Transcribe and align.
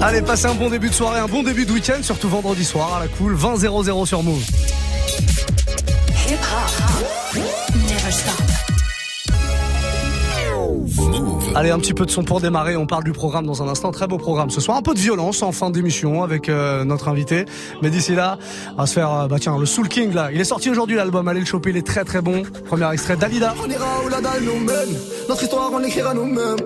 Allez, 0.00 0.22
passez 0.22 0.46
un 0.46 0.54
bon 0.54 0.70
début 0.70 0.88
de 0.88 0.94
soirée, 0.94 1.20
un 1.20 1.26
bon 1.26 1.42
début 1.42 1.66
de 1.66 1.72
week-end, 1.72 2.02
surtout 2.02 2.28
vendredi 2.28 2.64
soir 2.64 2.96
à 2.96 3.00
la 3.00 3.08
cool, 3.08 3.36
20-0-0 3.36 4.06
sur 4.06 4.22
Move. 4.22 4.42
Hip 6.28 6.34
hop. 6.34 6.87
Allez, 11.58 11.70
un 11.70 11.80
petit 11.80 11.92
peu 11.92 12.06
de 12.06 12.10
son 12.12 12.22
pour 12.22 12.40
démarrer. 12.40 12.76
On 12.76 12.86
parle 12.86 13.02
du 13.02 13.10
programme 13.10 13.44
dans 13.44 13.64
un 13.64 13.68
instant. 13.68 13.90
Très 13.90 14.06
beau 14.06 14.16
programme 14.16 14.48
ce 14.48 14.60
soir. 14.60 14.76
Un 14.76 14.82
peu 14.82 14.94
de 14.94 15.00
violence 15.00 15.42
en 15.42 15.50
fin 15.50 15.70
d'émission 15.70 16.22
avec 16.22 16.48
euh, 16.48 16.84
notre 16.84 17.08
invité. 17.08 17.46
Mais 17.82 17.90
d'ici 17.90 18.14
là, 18.14 18.38
on 18.74 18.82
va 18.82 18.86
se 18.86 18.92
faire, 18.92 19.12
euh, 19.12 19.26
bah 19.26 19.38
tiens, 19.40 19.58
le 19.58 19.66
Soul 19.66 19.88
King 19.88 20.14
là. 20.14 20.30
Il 20.32 20.40
est 20.40 20.44
sorti 20.44 20.70
aujourd'hui 20.70 20.94
l'album. 20.94 21.26
Allez 21.26 21.40
le 21.40 21.46
choper, 21.46 21.70
il 21.70 21.76
est 21.76 21.84
très 21.84 22.04
très 22.04 22.20
bon. 22.20 22.44
Premier 22.66 22.88
extrait, 22.92 23.16
Dalida. 23.16 23.56
On 23.60 23.68
ira 23.68 23.86
la 24.08 24.20
nous. 24.20 24.66
Notre 25.28 25.42
histoire, 25.42 25.72
on 25.72 25.80
nous-mêmes. 26.14 26.58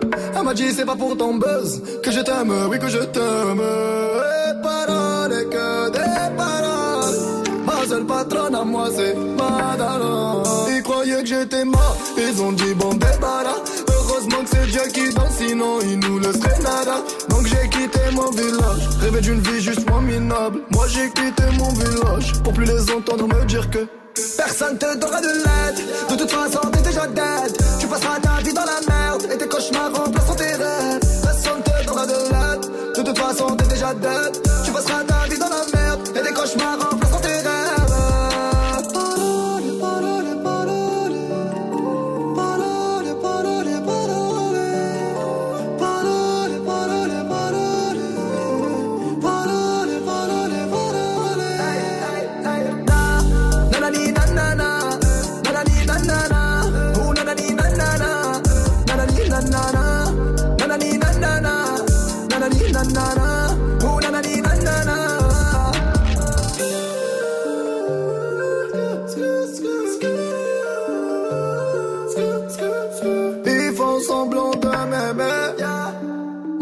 Ils 10.69 10.83
croyaient 10.83 11.23
que 11.23 11.29
j'étais 11.29 11.65
mort, 11.65 11.97
ils 12.19 12.43
ont 12.43 12.53
dit 12.53 12.75
bon. 12.75 12.91
Qui 14.73 15.03
sinon 15.37 15.81
il 15.83 15.99
nous 15.99 16.19
laisserait 16.19 16.59
nada. 16.63 17.05
Donc 17.29 17.47
j'ai 17.47 17.69
quitté 17.69 18.01
mon 18.15 18.31
village, 18.31 18.89
rêvé 19.01 19.21
d'une 19.21 19.41
vie 19.41 19.61
juste 19.61 19.87
moins 19.91 20.01
minable. 20.01 20.61
Moi 20.71 20.87
j'ai 20.89 21.11
quitté 21.11 21.43
mon 21.59 21.69
village, 21.75 22.33
pour 22.43 22.55
plus 22.55 22.65
les 22.65 22.91
entendre 22.91 23.29
me 23.29 23.45
dire 23.45 23.69
que 23.69 23.87
Personne 24.39 24.79
te 24.79 24.97
donnera 24.97 25.21
de 25.21 25.27
l'aide. 25.27 26.11
De 26.11 26.17
toute 26.17 26.31
façon 26.31 26.61
t'es 26.71 26.81
déjà 26.81 27.07
dead. 27.07 27.57
Tu 27.81 27.87
passeras 27.87 28.19
ta 28.21 28.43
vie 28.43 28.55
dans 28.55 28.65
la 28.65 28.81
merde 28.89 29.29
Et 29.31 29.37
tes 29.37 29.47
cauchemars 29.47 29.93
remplaceront 29.93 30.35
tes 30.37 30.55
rêves. 30.55 31.01
Personne 31.23 31.63
te 31.63 31.87
donnera 31.87 32.07
de 32.07 32.13
l'aide. 32.13 32.97
De 32.97 33.03
toute 33.03 33.19
façon 33.19 33.55
t'es 33.55 33.67
déjà 33.67 33.93
dead 33.93 34.52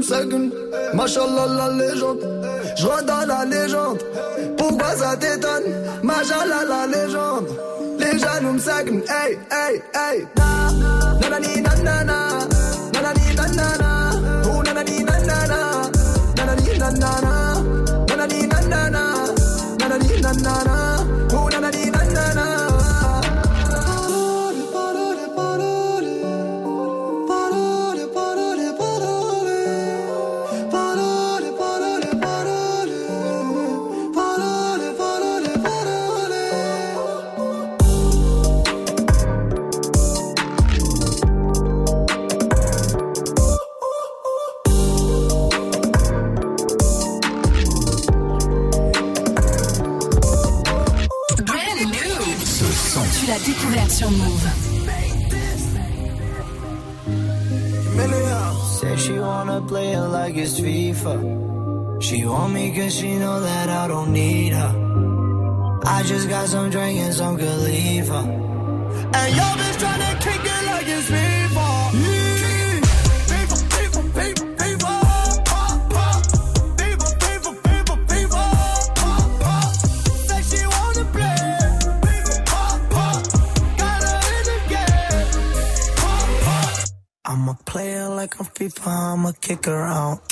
Les 0.00 0.06
jaloux 0.06 0.38
me 0.38 0.48
saguent. 0.48 0.50
Machallah 0.94 1.46
la 1.58 1.68
légende. 1.76 2.20
Je 2.76 3.04
dans 3.04 3.26
la 3.26 3.44
légende. 3.44 3.98
Pourquoi 4.56 4.96
ça 4.96 5.16
t'étonne? 5.16 5.64
Machallah 6.02 6.64
la 6.66 6.86
légende. 6.86 7.48
Les 7.98 8.18
jaloux 8.18 8.52
me. 8.52 8.58
Hey, 9.08 9.38
hey, 9.50 9.82
hey. 9.94 10.26
Na, 10.36 11.28
nanani, 11.28 11.60
nanana. 11.60 11.90
Nanani, 11.92 12.29
FIFA. 61.00 62.02
She 62.02 62.24
want 62.24 62.52
me 62.54 62.74
cause 62.74 62.94
she 62.94 63.18
know 63.18 63.40
that 63.40 63.68
I 63.68 63.88
don't 63.88 64.12
need 64.12 64.52
her. 64.52 65.80
I 65.84 66.02
just 66.02 66.28
got 66.28 66.48
some 66.48 66.70
drink 66.70 66.98
and 66.98 67.14
some 67.14 67.36
Khalifa. 67.38 68.18
And 68.18 69.36
y'all 69.36 69.56
bitch 69.60 69.76
tryna 69.82 70.20
kick 70.20 70.40
it 70.44 70.66
like 70.66 70.86
it's 70.88 71.10
FIFA. 71.10 71.92
Yeah. 71.94 72.30
I'm 87.32 87.48
a 87.48 87.54
player 87.64 88.08
like 88.08 88.40
I'm 88.40 88.46
FIFA, 88.46 88.88
I'm 88.88 89.24
a 89.26 89.32
kicker 89.32 89.82
out. 89.82 90.29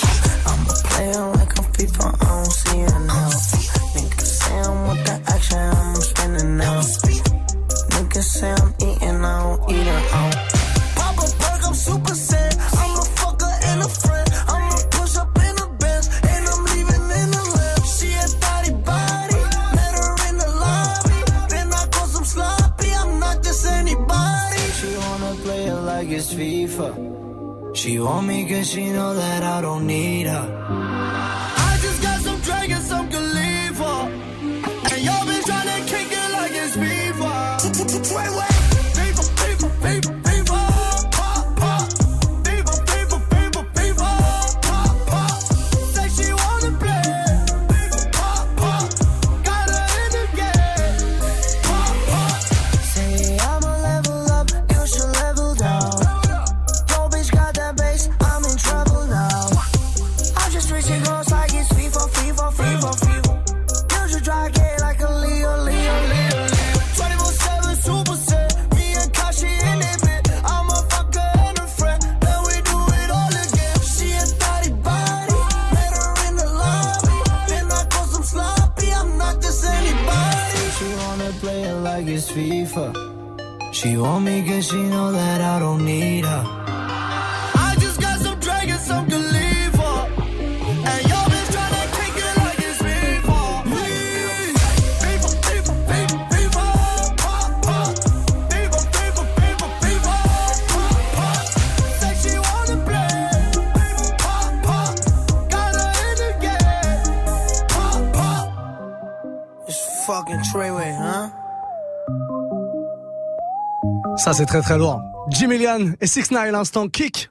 C'est 114.39 114.47
très 114.47 114.63
très 114.63 114.79
lourd. 114.79 115.03
Jimmy 115.31 115.59
Lian 115.59 115.95
et 116.01 116.07
6 116.07 116.31
9 116.31 116.53
l'instant 116.53 116.87
kick. 116.87 117.29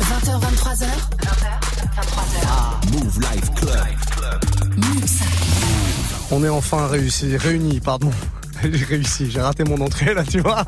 20h, 0.00 0.40
23h. 0.40 0.86
20h, 1.20 1.58
23h. 2.00 2.92
Move 2.92 3.20
Life 3.20 3.50
Club. 3.56 3.76
On 6.30 6.42
est 6.44 6.48
enfin 6.48 6.86
réussi, 6.86 7.36
réunis, 7.36 7.80
pardon. 7.80 8.10
J'ai 8.72 8.84
réussi, 8.84 9.30
j'ai 9.30 9.40
raté 9.40 9.64
mon 9.64 9.80
entrée 9.80 10.12
là, 10.14 10.22
tu 10.24 10.40
vois. 10.40 10.64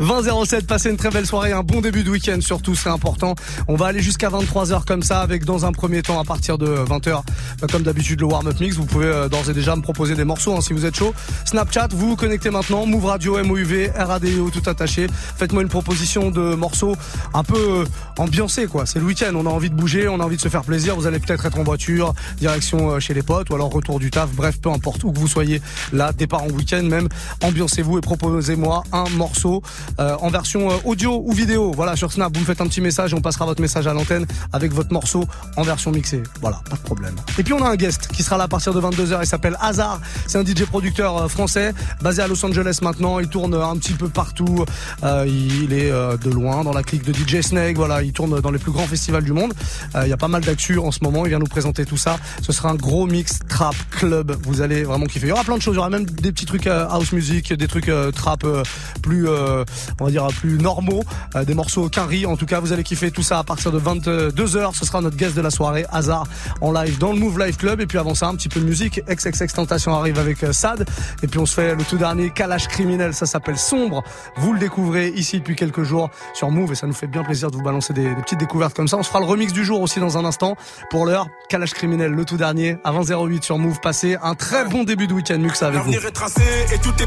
20.07, 0.00 0.66
passez 0.66 0.90
une 0.90 0.96
très 0.96 1.10
belle 1.10 1.26
soirée, 1.26 1.52
un 1.52 1.62
bon 1.62 1.80
début 1.80 2.02
de 2.02 2.10
week-end 2.10 2.40
surtout, 2.40 2.74
c'est 2.74 2.88
important. 2.88 3.34
On 3.68 3.76
va 3.76 3.86
aller 3.86 4.00
jusqu'à 4.00 4.28
23h 4.28 4.84
comme 4.84 5.02
ça, 5.02 5.20
avec 5.20 5.44
dans 5.44 5.64
un 5.64 5.72
premier 5.72 6.02
temps, 6.02 6.20
à 6.20 6.24
partir 6.24 6.58
de 6.58 6.66
20h, 6.66 7.22
bah, 7.60 7.66
comme 7.70 7.82
d'habitude, 7.82 8.20
le 8.20 8.26
warm-up 8.26 8.58
mix. 8.60 8.76
Vous 8.76 8.86
pouvez 8.86 9.06
euh, 9.06 9.28
d'ores 9.28 9.50
et 9.50 9.54
déjà 9.54 9.76
me 9.76 9.82
proposer 9.82 10.14
des 10.14 10.24
morceaux 10.24 10.56
hein, 10.56 10.60
si 10.60 10.72
vous 10.72 10.84
êtes 10.84 10.96
chaud. 10.96 11.14
Snapchat, 11.44 11.88
vous 11.92 12.10
vous 12.10 12.16
connectez 12.16 12.50
maintenant, 12.50 12.86
Move 12.86 13.06
Radio, 13.06 13.42
MOUV, 13.42 13.92
RADIO, 13.94 14.50
tout 14.50 14.68
attaché. 14.68 15.06
Faites-moi 15.36 15.62
une 15.62 15.68
proposition 15.68 16.30
de 16.30 16.54
morceaux 16.54 16.96
un 17.34 17.44
peu 17.44 17.82
euh, 17.82 17.84
ambiancés, 18.18 18.66
quoi. 18.66 18.86
C'est 18.86 18.98
le 18.98 19.04
week-end, 19.04 19.32
on 19.34 19.46
a 19.46 19.50
envie 19.50 19.70
de 19.70 19.76
bouger, 19.76 20.08
on 20.08 20.20
a 20.20 20.24
envie 20.24 20.36
de 20.36 20.42
se 20.42 20.48
faire 20.48 20.64
plaisir. 20.64 20.96
Vous 20.96 21.06
allez 21.06 21.20
peut-être 21.20 21.46
être 21.46 21.58
en 21.58 21.64
voiture, 21.64 22.14
direction 22.38 22.90
euh, 22.90 23.00
chez 23.00 23.14
les 23.14 23.22
potes, 23.22 23.50
ou 23.50 23.54
alors 23.54 23.70
retour 23.70 24.00
du 24.00 24.10
taf. 24.10 24.30
Bref, 24.30 24.60
peu 24.60 24.70
importe 24.70 25.04
où 25.04 25.12
que 25.12 25.18
vous 25.18 25.28
soyez 25.28 25.62
là, 25.92 26.12
départ 26.12 26.42
en 26.42 26.48
week-end 26.48 26.82
même. 26.82 27.08
Ambiancez-vous 27.42 27.98
et 27.98 28.00
proposez-moi 28.00 28.82
un 28.92 29.08
morceau 29.10 29.62
euh, 29.98 30.16
en 30.20 30.28
version 30.30 30.70
euh, 30.70 30.74
audio 30.84 31.22
ou 31.24 31.32
vidéo. 31.32 31.72
Voilà, 31.74 31.96
sur 31.96 32.12
Snap, 32.12 32.34
vous 32.34 32.40
me 32.40 32.44
faites 32.46 32.60
un 32.60 32.66
petit 32.66 32.80
message 32.80 33.12
et 33.12 33.16
on 33.16 33.20
passera 33.20 33.46
votre 33.46 33.60
message 33.60 33.86
à 33.86 33.94
l'antenne 33.94 34.26
avec 34.52 34.72
votre 34.72 34.92
morceau 34.92 35.24
en 35.56 35.62
version 35.62 35.90
mixée. 35.90 36.22
Voilà, 36.40 36.60
pas 36.68 36.76
de 36.76 36.82
problème. 36.82 37.14
Et 37.38 37.42
puis 37.42 37.52
on 37.52 37.62
a 37.64 37.68
un 37.68 37.76
guest 37.76 38.08
qui 38.08 38.22
sera 38.22 38.36
là 38.36 38.44
à 38.44 38.48
partir 38.48 38.72
de 38.74 38.80
22h. 38.80 39.18
Il 39.22 39.26
s'appelle 39.26 39.56
Hazard. 39.60 40.00
C'est 40.26 40.38
un 40.38 40.44
DJ 40.44 40.64
producteur 40.64 41.16
euh, 41.16 41.28
français 41.28 41.74
basé 42.02 42.22
à 42.22 42.28
Los 42.28 42.44
Angeles 42.44 42.78
maintenant. 42.82 43.18
Il 43.18 43.28
tourne 43.28 43.54
un 43.54 43.76
petit 43.76 43.92
peu 43.92 44.08
partout. 44.08 44.64
Euh, 45.04 45.24
il 45.26 45.72
est 45.72 45.90
euh, 45.90 46.16
de 46.16 46.30
loin 46.30 46.64
dans 46.64 46.72
la 46.72 46.82
clique 46.82 47.04
de 47.04 47.12
DJ 47.12 47.42
Snake. 47.42 47.76
Voilà, 47.76 48.02
il 48.02 48.12
tourne 48.12 48.40
dans 48.40 48.50
les 48.50 48.58
plus 48.58 48.72
grands 48.72 48.86
festivals 48.86 49.24
du 49.24 49.32
monde. 49.32 49.52
Euh, 49.94 50.02
Il 50.04 50.10
y 50.10 50.12
a 50.12 50.16
pas 50.16 50.28
mal 50.28 50.42
d'actu 50.42 50.78
en 50.78 50.90
ce 50.90 51.00
moment. 51.02 51.24
Il 51.26 51.30
vient 51.30 51.38
nous 51.38 51.46
présenter 51.46 51.84
tout 51.84 51.96
ça. 51.96 52.18
Ce 52.42 52.52
sera 52.52 52.70
un 52.70 52.74
gros 52.74 53.06
mix 53.06 53.38
trap 53.48 53.74
club. 53.90 54.36
Vous 54.42 54.60
allez 54.62 54.82
vraiment 54.84 55.06
kiffer. 55.06 55.26
Il 55.26 55.30
y 55.30 55.32
aura 55.32 55.44
plein 55.44 55.56
de 55.56 55.62
choses. 55.62 55.74
Il 55.74 55.78
y 55.78 55.80
aura 55.80 55.90
même 55.90 56.04
des 56.04 56.32
petits 56.32 56.46
trucs 56.46 56.66
euh, 56.66 56.86
house 56.88 57.12
music, 57.12 57.17
des 57.20 57.68
trucs 57.68 57.88
euh, 57.88 58.10
trap 58.10 58.44
euh, 58.44 58.62
plus, 59.02 59.28
euh, 59.28 59.64
on 60.00 60.04
va 60.04 60.10
dire 60.10 60.26
plus 60.40 60.58
normaux, 60.58 61.02
des 61.46 61.54
morceaux 61.54 61.88
carry. 61.88 62.26
En 62.26 62.36
tout 62.36 62.46
cas, 62.46 62.60
vous 62.60 62.72
allez 62.72 62.82
kiffer 62.82 63.10
tout 63.10 63.22
ça 63.22 63.38
à 63.38 63.44
partir 63.44 63.72
de 63.72 63.78
22h. 63.78 64.74
Ce 64.74 64.84
sera 64.84 65.00
notre 65.00 65.16
guest 65.16 65.36
de 65.36 65.40
la 65.40 65.50
soirée, 65.50 65.84
Hazard, 65.90 66.26
en 66.60 66.72
live 66.72 66.98
dans 66.98 67.12
le 67.12 67.18
Move 67.18 67.38
Live 67.38 67.56
Club. 67.56 67.80
Et 67.80 67.86
puis 67.86 67.98
avant 67.98 68.14
ça, 68.14 68.28
un 68.28 68.34
petit 68.34 68.48
peu 68.48 68.60
de 68.60 68.64
musique. 68.64 69.00
XXX 69.08 69.52
Tentation 69.54 69.94
arrive 69.94 70.18
avec 70.18 70.38
Sad. 70.52 70.86
Et 71.22 71.26
puis 71.26 71.38
on 71.38 71.46
se 71.46 71.54
fait 71.54 71.74
le 71.74 71.84
tout 71.84 71.98
dernier 71.98 72.30
Kalash 72.30 72.68
criminel. 72.68 73.14
Ça 73.14 73.26
s'appelle 73.26 73.58
Sombre. 73.58 74.02
Vous 74.36 74.52
le 74.52 74.58
découvrez 74.58 75.08
ici 75.08 75.38
depuis 75.38 75.56
quelques 75.56 75.82
jours 75.82 76.10
sur 76.34 76.50
Move 76.50 76.72
et 76.72 76.74
ça 76.74 76.86
nous 76.86 76.92
fait 76.92 77.06
bien 77.06 77.22
plaisir 77.22 77.50
de 77.50 77.56
vous 77.56 77.62
balancer 77.62 77.92
des, 77.92 78.14
des 78.14 78.22
petites 78.22 78.40
découvertes 78.40 78.74
comme 78.74 78.88
ça. 78.88 78.96
On 78.96 79.02
se 79.02 79.08
fera 79.08 79.20
le 79.20 79.26
remix 79.26 79.52
du 79.52 79.64
jour 79.64 79.80
aussi 79.80 80.00
dans 80.00 80.18
un 80.18 80.24
instant. 80.24 80.56
Pour 80.90 81.06
l'heure, 81.06 81.28
Kalash 81.48 81.74
criminel, 81.74 82.12
le 82.12 82.24
tout 82.24 82.36
dernier, 82.36 82.76
avant 82.84 83.02
08 83.02 83.42
sur 83.42 83.58
Move. 83.58 83.80
Passez 83.80 84.16
un 84.22 84.34
très 84.34 84.64
bon 84.64 84.84
début 84.84 85.06
de 85.06 85.14
week-end, 85.14 85.38
avec 85.62 85.82
vous. 85.82 85.92
Est 85.92 86.10
tracé 86.10 86.42
et 86.72 86.78
tout 86.78 86.94
est 87.02 87.06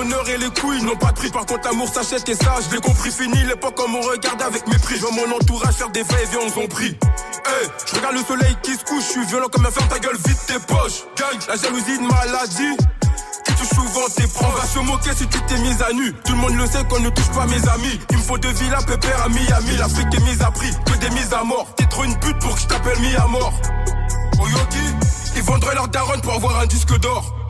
l'honneur 0.00 0.28
et 0.28 0.38
les 0.38 0.50
couilles 0.50 0.82
n'ont 0.82 0.96
pas 0.96 1.08
de 1.08 1.14
prix. 1.14 1.30
Par 1.30 1.46
contre, 1.46 1.68
l'amour 1.68 1.88
s'achète 1.88 2.28
et 2.28 2.34
ça, 2.34 2.54
je 2.64 2.74
l'ai 2.74 2.80
compris. 2.80 3.10
Fini 3.10 3.42
l'époque 3.44 3.74
comme 3.74 3.94
on 3.94 4.00
regarde 4.00 4.40
avec 4.42 4.66
mépris. 4.66 4.96
Je 4.96 5.02
vois 5.02 5.12
mon 5.12 5.36
entourage 5.36 5.74
faire 5.74 5.90
des 5.90 6.04
faits 6.04 6.28
et 6.32 6.36
on 6.36 6.48
s'en 6.48 6.66
prie. 6.66 6.96
Hey, 7.46 7.68
je 7.86 7.96
regarde 7.96 8.14
le 8.14 8.24
soleil 8.24 8.56
qui 8.62 8.74
se 8.74 8.84
couche, 8.84 9.04
je 9.04 9.10
suis 9.10 9.24
violent 9.26 9.48
comme 9.50 9.66
un 9.66 9.70
fer, 9.70 9.86
ta 9.88 9.98
gueule, 9.98 10.16
vite 10.26 10.38
tes 10.46 10.58
poches. 10.60 11.04
Gang, 11.18 11.38
la 11.48 11.56
jalousie, 11.56 11.96
une 11.96 12.06
maladie. 12.06 12.76
Qui 13.44 13.54
touche 13.54 13.68
souvent 13.68 14.06
tes 14.14 14.26
proches. 14.26 14.60
Va 14.60 14.66
se 14.66 14.78
moquer 14.78 15.10
si 15.16 15.26
tu 15.26 15.40
t'es 15.42 15.58
mise 15.58 15.82
à 15.82 15.92
nu. 15.92 16.12
Tout 16.24 16.32
le 16.32 16.38
monde 16.38 16.56
le 16.56 16.66
sait 16.66 16.84
qu'on 16.84 17.00
ne 17.00 17.10
touche 17.10 17.30
pas 17.30 17.46
mes 17.46 17.68
amis. 17.68 18.00
Il 18.10 18.18
me 18.18 18.22
faut 18.22 18.38
deux 18.38 18.52
villas, 18.52 18.84
pépère 18.86 19.22
à 19.24 19.28
Miami. 19.28 19.76
L'Afrique 19.78 20.14
est 20.14 20.24
mise 20.24 20.42
à 20.42 20.50
prix, 20.50 20.70
que 20.86 20.98
des 20.98 21.10
mises 21.10 21.32
à 21.32 21.44
mort. 21.44 21.66
T'es 21.76 21.86
trop 21.86 22.04
une 22.04 22.18
pute 22.18 22.38
pour 22.38 22.54
que 22.54 22.60
je 22.60 22.66
t'appelle 22.66 22.98
mis 23.00 23.14
à 23.16 23.26
mort. 23.26 23.52
Ils 25.36 25.42
vendraient 25.42 25.74
leur 25.74 25.88
daronne 25.88 26.20
pour 26.20 26.34
avoir 26.34 26.60
un 26.60 26.66
disque 26.66 26.98
d'or. 26.98 27.39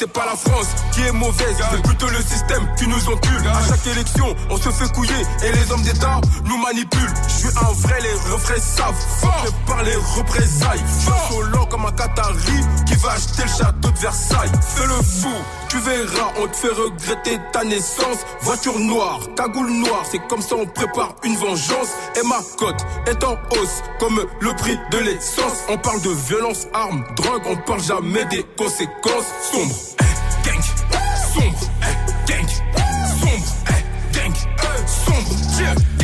C'est 0.00 0.12
pas 0.12 0.26
la 0.26 0.36
France 0.36 0.68
qui 0.92 1.00
est 1.00 1.10
mauvaise, 1.10 1.56
c'est 1.72 1.82
plutôt 1.82 2.06
le 2.06 2.22
système 2.22 2.72
qui 2.76 2.86
nous 2.86 3.08
encule. 3.08 3.48
À 3.48 3.66
chaque 3.66 3.84
élection, 3.84 4.32
on 4.48 4.56
se 4.56 4.70
fait 4.70 4.92
couiller 4.92 5.22
et 5.42 5.50
les 5.50 5.72
hommes 5.72 5.82
d'État 5.82 6.20
nous 6.44 6.56
manipulent. 6.56 7.14
Je 7.26 7.32
suis 7.32 7.48
un 7.48 7.72
vrai, 7.72 7.98
les 8.02 8.32
refrains 8.32 8.60
savent. 8.60 8.94
Fort 9.20 9.46
par 9.66 9.82
les 9.82 9.96
représailles. 9.96 10.84
Je 11.32 11.50
lent 11.50 11.66
comme 11.66 11.84
un 11.84 11.90
Qatari 11.90 12.60
qui 12.86 12.94
va 12.94 13.10
acheter 13.10 13.42
le 13.42 13.48
château 13.48 13.90
de 13.90 13.98
Versailles. 13.98 14.52
Fais 14.62 14.86
le 14.86 15.02
fou, 15.02 15.34
tu 15.68 15.78
verras, 15.80 16.30
on 16.42 16.46
te 16.46 16.56
fait 16.56 16.68
regretter 16.68 17.40
ta 17.52 17.64
naissance. 17.64 18.18
Voiture 18.42 18.78
noire, 18.78 19.18
cagoule 19.34 19.72
noire, 19.72 20.04
c'est 20.08 20.24
comme 20.28 20.42
ça 20.42 20.54
on 20.54 20.66
prépare 20.66 21.16
une 21.24 21.34
vengeance. 21.34 21.88
Et 22.14 22.24
ma 22.24 22.38
cote 22.56 22.86
est 23.08 23.24
en 23.24 23.32
hausse, 23.50 23.82
comme 23.98 24.24
le 24.38 24.54
prix 24.54 24.78
de 24.92 24.98
l'essence. 24.98 25.64
On 25.68 25.76
parle 25.76 26.00
de 26.02 26.10
violence, 26.10 26.68
armes, 26.72 27.04
drogue, 27.16 27.42
on 27.46 27.56
parle 27.56 27.82
jamais 27.82 28.24
des 28.26 28.46
conséquences 28.56 29.26
sombres. 29.50 29.87
Eh, 31.38 31.52
gang, 32.26 32.48
sombre, 32.48 32.98
eh, 32.98 33.14
gang, 33.14 33.14
sombre, 33.20 33.38
eh, 33.68 33.82
gang, 34.12 34.34
sombre, 34.86 35.60
yeah, 35.60 35.97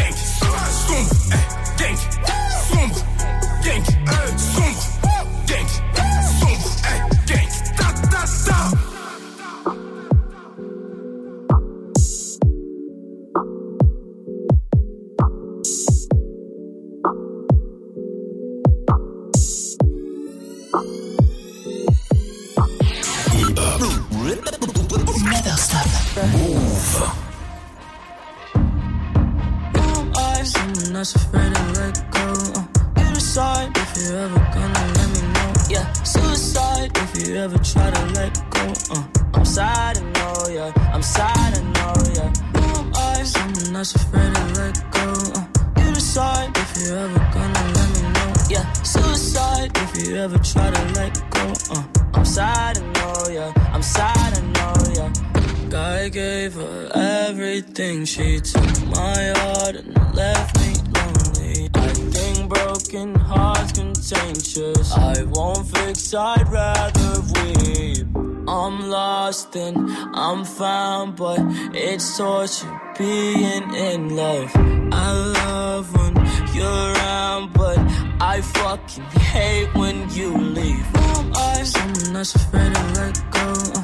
gave 56.54 56.66
her 56.66 56.90
everything. 56.94 58.04
She 58.04 58.40
took 58.40 58.86
my 58.86 59.32
heart 59.36 59.76
and 59.76 60.14
left 60.14 60.58
me 60.60 60.74
lonely. 60.94 61.70
I 61.74 61.88
think 61.88 62.48
broken 62.48 63.14
hearts 63.14 63.72
contagious. 63.72 64.92
I 64.92 65.22
won't 65.24 65.66
fix, 65.68 66.14
I'd 66.14 66.48
rather 66.48 67.20
weep. 67.34 68.06
I'm 68.46 68.88
lost 68.88 69.56
and 69.56 69.76
I'm 70.14 70.44
found, 70.44 71.16
but 71.16 71.40
it's 71.74 72.16
torture 72.16 72.80
being 72.98 73.74
in 73.74 74.16
love. 74.16 74.50
I 74.92 75.12
love 75.12 75.92
when 75.96 76.14
you're 76.54 76.92
around, 76.92 77.52
but 77.52 77.78
I 78.20 78.40
fucking 78.42 79.04
hate 79.32 79.74
when 79.74 80.08
you 80.10 80.36
leave. 80.36 80.86
Who 80.86 81.20
am 81.20 81.32
I? 81.34 81.62
Someone 81.62 82.12
that's 82.12 82.34
afraid 82.34 82.74
to 82.74 82.82
let 82.94 83.30
go. 83.32 83.83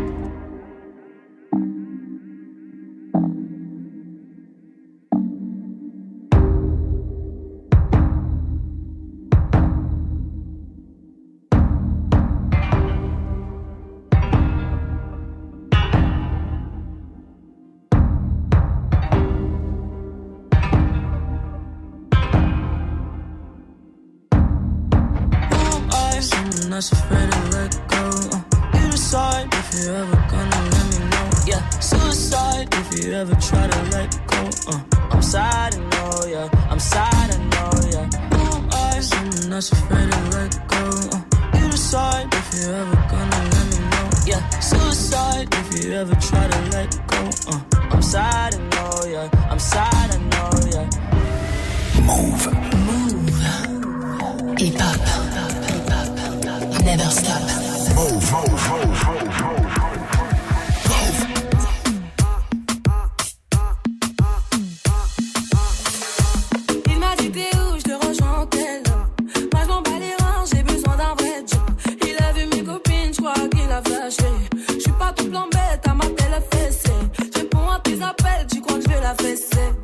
That's 26.81 26.93
afraid 26.93 27.31
to 27.31 27.39
let 27.51 27.87
go. 27.89 28.09
Uh, 28.33 28.41
you 28.73 28.89
decide 28.89 29.53
if 29.53 29.71
you're 29.75 29.97
ever 29.97 30.15
gonna 30.31 30.61
let 30.73 30.85
me 30.89 30.97
know. 31.11 31.29
Yeah, 31.45 31.69
suicide 31.79 32.73
if 32.73 32.97
you 32.97 33.13
ever 33.13 33.35
try 33.35 33.67
to 33.67 33.81
let 33.91 34.09
go. 34.25 34.49
Uh, 34.65 34.81
I'm 35.11 35.21
sad, 35.21 35.75
I 35.75 35.77
know, 35.77 36.25
yeah. 36.25 36.49
I'm 36.71 36.79
sad, 36.79 37.29
I 37.29 37.37
know, 37.37 37.71
yeah. 37.93 38.09
Who 38.33 38.57
am 38.57 38.69
I? 38.73 38.99
Someone 38.99 39.49
that's 39.51 39.71
afraid 39.71 40.11
to 40.11 40.21
let 40.31 40.67
go. 40.69 40.83
Uh, 41.13 41.59
you 41.59 41.69
decide 41.69 42.33
if 42.33 42.51
you're 42.55 42.73
ever 42.73 42.95
gonna 43.11 43.41
let 43.53 43.65
me 43.69 43.77
know. 43.91 44.09
Yeah, 44.25 44.49
suicide 44.59 45.49
if 45.53 45.85
you 45.85 45.93
ever 45.93 46.15
try 46.15 46.47
to 46.47 46.61
let 46.71 46.89
go. 47.09 47.29
Uh, 47.47 47.61
I'm 47.91 48.01
sad, 48.01 48.55
I 48.55 48.57
know, 48.57 49.05
yeah. 49.05 49.47
I'm 49.51 49.59
sad, 49.59 50.09
I 50.09 50.17
know, 50.17 50.49
yeah. 50.73 50.89
Move. 52.07 52.70
Il 56.93 56.97
m'a 66.99 67.15
dit 67.17 67.31
t'es 67.31 67.39
où, 67.55 67.77
je 67.77 67.83
te 67.83 68.05
rejoins 68.05 68.39
en 68.39 68.45
tel 68.47 68.83
Moi 69.53 69.61
je 69.63 69.67
m'en 69.69 69.81
bats 69.81 69.99
les 69.99 70.15
reins, 70.21 70.43
j'ai 70.53 70.63
besoin 70.63 70.97
d'un 70.97 71.15
vrai 71.17 71.45
Il 72.01 72.23
a 72.25 72.33
vu 72.33 72.45
mes 72.47 72.63
copines, 72.63 73.13
je 73.13 73.21
crois 73.21 73.35
qu'il 73.35 73.71
a 73.71 73.81
flashé. 73.81 74.25
Je 74.73 74.79
suis 74.79 74.91
pas 74.91 75.13
tout 75.15 75.29
plan 75.29 75.47
bête, 75.49 75.87
à 75.87 75.93
m'appeler 75.93 76.29
la 76.29 76.41
fessée. 76.41 76.91
Je 77.33 77.39
réponds 77.39 77.69
à 77.69 77.79
tes 77.79 78.01
appels, 78.03 78.47
tu 78.51 78.59
crois 78.59 78.75
que 78.75 78.83
je 78.83 78.89
vais 78.89 79.01
la 79.01 79.15
fesser? 79.15 79.80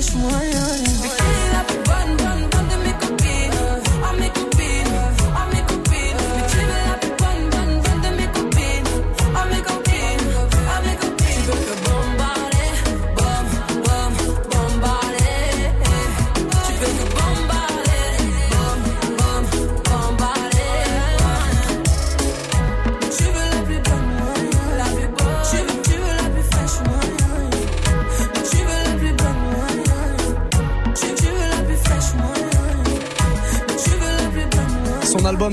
Plus 0.00 0.97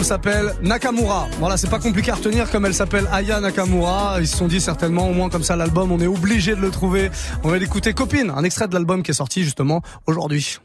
s'appelle 0.06 0.54
Nakamura. 0.62 1.28
Voilà, 1.40 1.58
c'est 1.58 1.70
pas 1.70 1.80
compliqué 1.80 2.12
à 2.12 2.16
retenir 2.16 2.50
comme 2.52 2.66
elle 2.66 2.76
s'appelle 2.76 3.08
Aya 3.12 3.40
Nakamura. 3.40 4.18
Ils 4.20 4.28
se 4.28 4.38
sont 4.38 4.48
dit 4.48 4.62
certainement, 4.62 5.10
au 5.10 5.14
moins 5.14 5.30
comme 5.30 5.44
ça, 5.44 5.56
l'album, 5.56 5.92
on 5.92 6.00
est 6.00 6.08
obligé 6.08 6.56
de 6.56 6.62
le 6.62 6.70
trouver. 6.70 7.10
On 7.44 7.50
va 7.50 7.58
l'écouter 7.58 7.94
Copine, 7.94 8.32
un 8.36 8.44
extrait 8.44 8.68
de 8.68 8.74
l'album 8.74 9.02
qui 9.02 9.12
est 9.12 9.16
sorti 9.16 9.44
justement 9.44 9.82
aujourd'hui. 10.06 10.60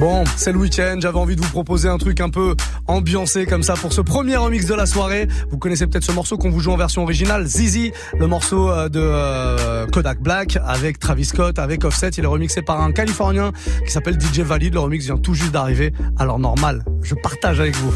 Bon, 0.00 0.24
c'est 0.34 0.50
le 0.50 0.56
week-end, 0.56 0.96
j'avais 0.98 1.18
envie 1.18 1.36
de 1.36 1.42
vous 1.42 1.50
proposer 1.50 1.86
un 1.86 1.98
truc 1.98 2.22
un 2.22 2.30
peu 2.30 2.54
ambiancé 2.86 3.44
comme 3.44 3.62
ça 3.62 3.74
pour 3.74 3.92
ce 3.92 4.00
premier 4.00 4.34
remix 4.34 4.64
de 4.64 4.72
la 4.72 4.86
soirée. 4.86 5.28
Vous 5.50 5.58
connaissez 5.58 5.86
peut-être 5.86 6.04
ce 6.04 6.12
morceau 6.12 6.38
qu'on 6.38 6.48
vous 6.48 6.60
joue 6.60 6.72
en 6.72 6.78
version 6.78 7.02
originale, 7.02 7.46
Zizi, 7.46 7.92
le 8.18 8.26
morceau 8.26 8.70
euh, 8.70 8.88
de 8.88 8.98
euh, 8.98 9.86
Kodak 9.88 10.22
Black 10.22 10.56
avec 10.64 10.98
Travis 10.98 11.26
Scott, 11.26 11.58
avec 11.58 11.84
Offset. 11.84 12.08
Il 12.16 12.24
est 12.24 12.26
remixé 12.26 12.62
par 12.62 12.80
un 12.80 12.92
Californien 12.92 13.52
qui 13.84 13.92
s'appelle 13.92 14.18
DJ 14.18 14.40
Valid. 14.40 14.72
Le 14.72 14.80
remix 14.80 15.04
vient 15.04 15.18
tout 15.18 15.34
juste 15.34 15.52
d'arriver. 15.52 15.92
Alors 16.18 16.38
normal, 16.38 16.82
je 17.02 17.14
partage 17.14 17.60
avec 17.60 17.76
vous. 17.76 17.92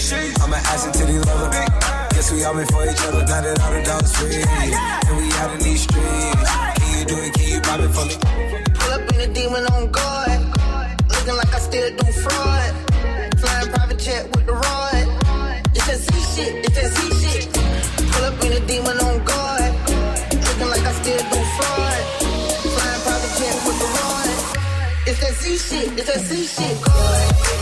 I'm 0.00 0.48
an 0.48 0.64
ass 0.64 0.86
and 0.86 0.94
titty 0.94 1.18
lover. 1.18 1.50
Guess 2.16 2.32
we 2.32 2.42
all 2.44 2.54
meant 2.54 2.72
for 2.72 2.88
each 2.88 3.04
other. 3.04 3.20
Now 3.20 3.44
that 3.44 3.60
all 3.60 3.68
the 3.68 3.82
dogs 3.84 4.16
free. 4.16 4.40
And 4.40 5.14
we 5.20 5.28
out 5.36 5.52
in 5.52 5.60
these 5.60 5.82
streets. 5.84 6.50
Can 6.80 6.88
you 6.96 7.04
do 7.04 7.16
it? 7.20 7.34
Can 7.36 7.46
you 7.52 7.60
pop 7.60 7.80
it 7.84 7.92
for 7.92 8.08
me? 8.08 8.16
Pull 8.80 8.92
up 8.96 9.04
in 9.12 9.16
the 9.20 9.28
demon 9.28 9.66
on 9.76 9.92
guard. 9.92 10.40
Looking 11.04 11.36
like 11.36 11.52
I 11.52 11.60
still 11.60 11.90
do 12.00 12.06
fraud. 12.16 12.72
Flying 13.44 13.68
private 13.76 14.00
jet 14.00 14.24
with 14.32 14.46
the 14.48 14.56
rod. 14.56 15.04
It's 15.76 15.84
that 15.84 16.00
Z 16.00 16.08
shit, 16.32 16.64
it's 16.64 16.74
that 16.80 16.90
Z 16.96 17.00
shit. 17.20 17.52
Pull 17.52 18.24
up 18.24 18.40
in 18.40 18.56
the 18.56 18.62
demon 18.64 18.96
on 19.04 19.20
guard. 19.20 19.68
Looking 20.32 20.70
like 20.72 20.80
I 20.80 20.92
still 20.96 21.20
do 21.28 21.40
fraud. 21.60 22.00
Flying 22.72 23.02
private 23.04 23.34
jet 23.36 23.56
with 23.68 23.78
the 23.84 23.88
rod. 24.00 24.32
It's 25.04 25.20
that 25.20 25.34
Z 25.44 25.44
shit, 25.60 25.92
it's 25.92 26.08
that 26.08 26.24
Z 26.24 26.40
shit. 26.48 26.76
Can 26.88 27.59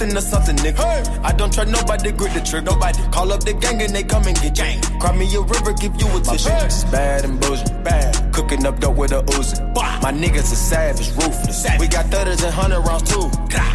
nothing 0.00 0.16
to 0.16 0.22
something, 0.22 0.56
nigga. 0.56 0.78
Hey. 0.78 1.20
I 1.22 1.32
don't 1.32 1.52
trust 1.52 1.70
nobody, 1.70 2.12
grip 2.12 2.32
the 2.32 2.40
trigger. 2.40 2.64
Nobody 2.64 2.98
call 3.10 3.32
up 3.32 3.44
the 3.44 3.52
gang 3.52 3.82
and 3.82 3.94
they 3.94 4.02
come 4.02 4.26
and 4.26 4.36
get 4.40 4.54
gang. 4.54 4.80
Cry 4.98 5.16
me 5.16 5.26
a 5.34 5.40
river, 5.40 5.72
give 5.74 5.94
you 6.00 6.08
a 6.16 6.20
tissue. 6.20 6.48
My 6.48 6.56
bitch 6.56 6.92
bad 6.92 7.24
and 7.24 7.40
bullshit. 7.40 7.84
Bad. 7.84 8.32
Cooking 8.32 8.64
up 8.66 8.80
dope 8.80 8.96
with 8.96 9.12
a 9.12 9.22
Uzi. 9.22 9.60
My 10.02 10.12
niggas 10.12 10.52
are 10.52 10.62
savage, 10.70 11.10
ruthless. 11.16 11.62
Savage. 11.62 11.80
We 11.80 11.88
got 11.88 12.06
thudders 12.06 12.42
and 12.42 12.54
hundred 12.54 12.80
rounds 12.80 13.10
too. 13.10 13.28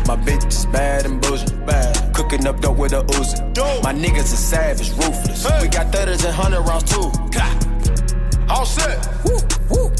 My 0.07 0.17
bitch 0.17 0.47
is 0.47 0.65
bad 0.67 1.05
and 1.05 1.21
bullshit. 1.21 1.65
Bad. 1.65 2.13
Cooking 2.15 2.47
up 2.47 2.59
dope 2.61 2.77
with 2.77 2.93
a 2.93 3.03
Uzi. 3.03 3.83
My 3.83 3.93
niggas 3.93 4.33
are 4.33 4.43
savage, 4.51 4.89
ruthless. 4.91 5.45
Hey. 5.45 5.61
We 5.61 5.67
got 5.67 5.91
thudders 5.91 6.23
and 6.25 6.33
hundred 6.33 6.61
rounds 6.61 6.85
too. 6.91 7.11
All 8.49 8.65
set. 8.65 8.97
Woo, 9.25 9.37
woo. 9.69 9.91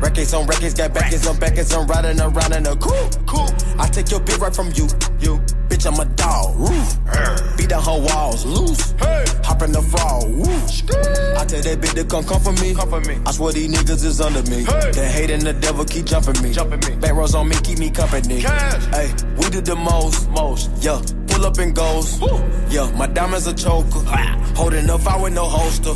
Records 0.00 0.32
on 0.34 0.46
records, 0.46 0.74
got 0.74 0.94
backers 0.94 1.26
on 1.26 1.38
backers, 1.38 1.72
I'm 1.72 1.86
riding 1.86 2.20
around 2.20 2.52
in 2.52 2.66
a 2.66 2.76
cool, 2.76 3.10
cool. 3.26 3.48
I 3.78 3.86
take 3.86 4.10
your 4.10 4.20
bitch 4.20 4.38
right 4.38 4.54
from 4.54 4.68
you, 4.74 4.88
you. 5.20 5.38
Bitch, 5.68 5.86
I'm 5.86 6.00
a 6.00 6.04
dog, 6.16 6.56
roof. 6.58 7.56
Beat 7.56 7.68
down 7.68 7.82
her 7.82 8.00
walls, 8.00 8.44
loose. 8.44 8.92
Hey. 8.92 9.24
Hop 9.44 9.62
in 9.62 9.72
the 9.72 9.82
fall, 9.82 10.26
woo. 10.26 10.42
I 11.36 11.44
tell 11.44 11.62
that 11.62 11.78
bitch 11.80 11.94
to 11.94 12.04
come 12.04 12.24
come 12.24 12.40
for 12.40 12.52
me. 12.52 12.74
Come 12.74 12.88
for 12.88 13.00
me. 13.00 13.18
I 13.26 13.32
swear 13.32 13.52
these 13.52 13.70
niggas 13.70 14.04
is 14.04 14.20
under 14.20 14.42
me. 14.50 14.64
Hey. 14.64 14.90
The 14.90 15.06
hate 15.06 15.30
and 15.30 15.42
the 15.42 15.52
devil 15.52 15.84
keep 15.84 16.06
jumping 16.06 16.42
me. 16.42 16.52
Jumping 16.52 16.80
me. 16.88 16.96
Back 16.96 17.14
rows 17.14 17.34
on 17.34 17.48
me, 17.48 17.56
keep 17.62 17.78
me 17.78 17.90
company. 17.90 18.40
Cash. 18.40 18.86
Hey, 18.86 19.12
we 19.36 19.50
do 19.50 19.60
the 19.60 19.76
most, 19.76 20.28
most, 20.30 20.70
yeah 20.82 21.00
pull 21.40 21.46
up 21.46 21.58
and 21.58 21.74
goes. 21.74 22.20
Yeah, 22.72 22.90
my 22.96 23.06
diamonds 23.06 23.46
a 23.46 23.54
choker. 23.54 24.00
Holding 24.54 24.90
up, 24.90 25.06
I 25.06 25.20
with 25.20 25.32
no 25.32 25.44
holster. 25.44 25.92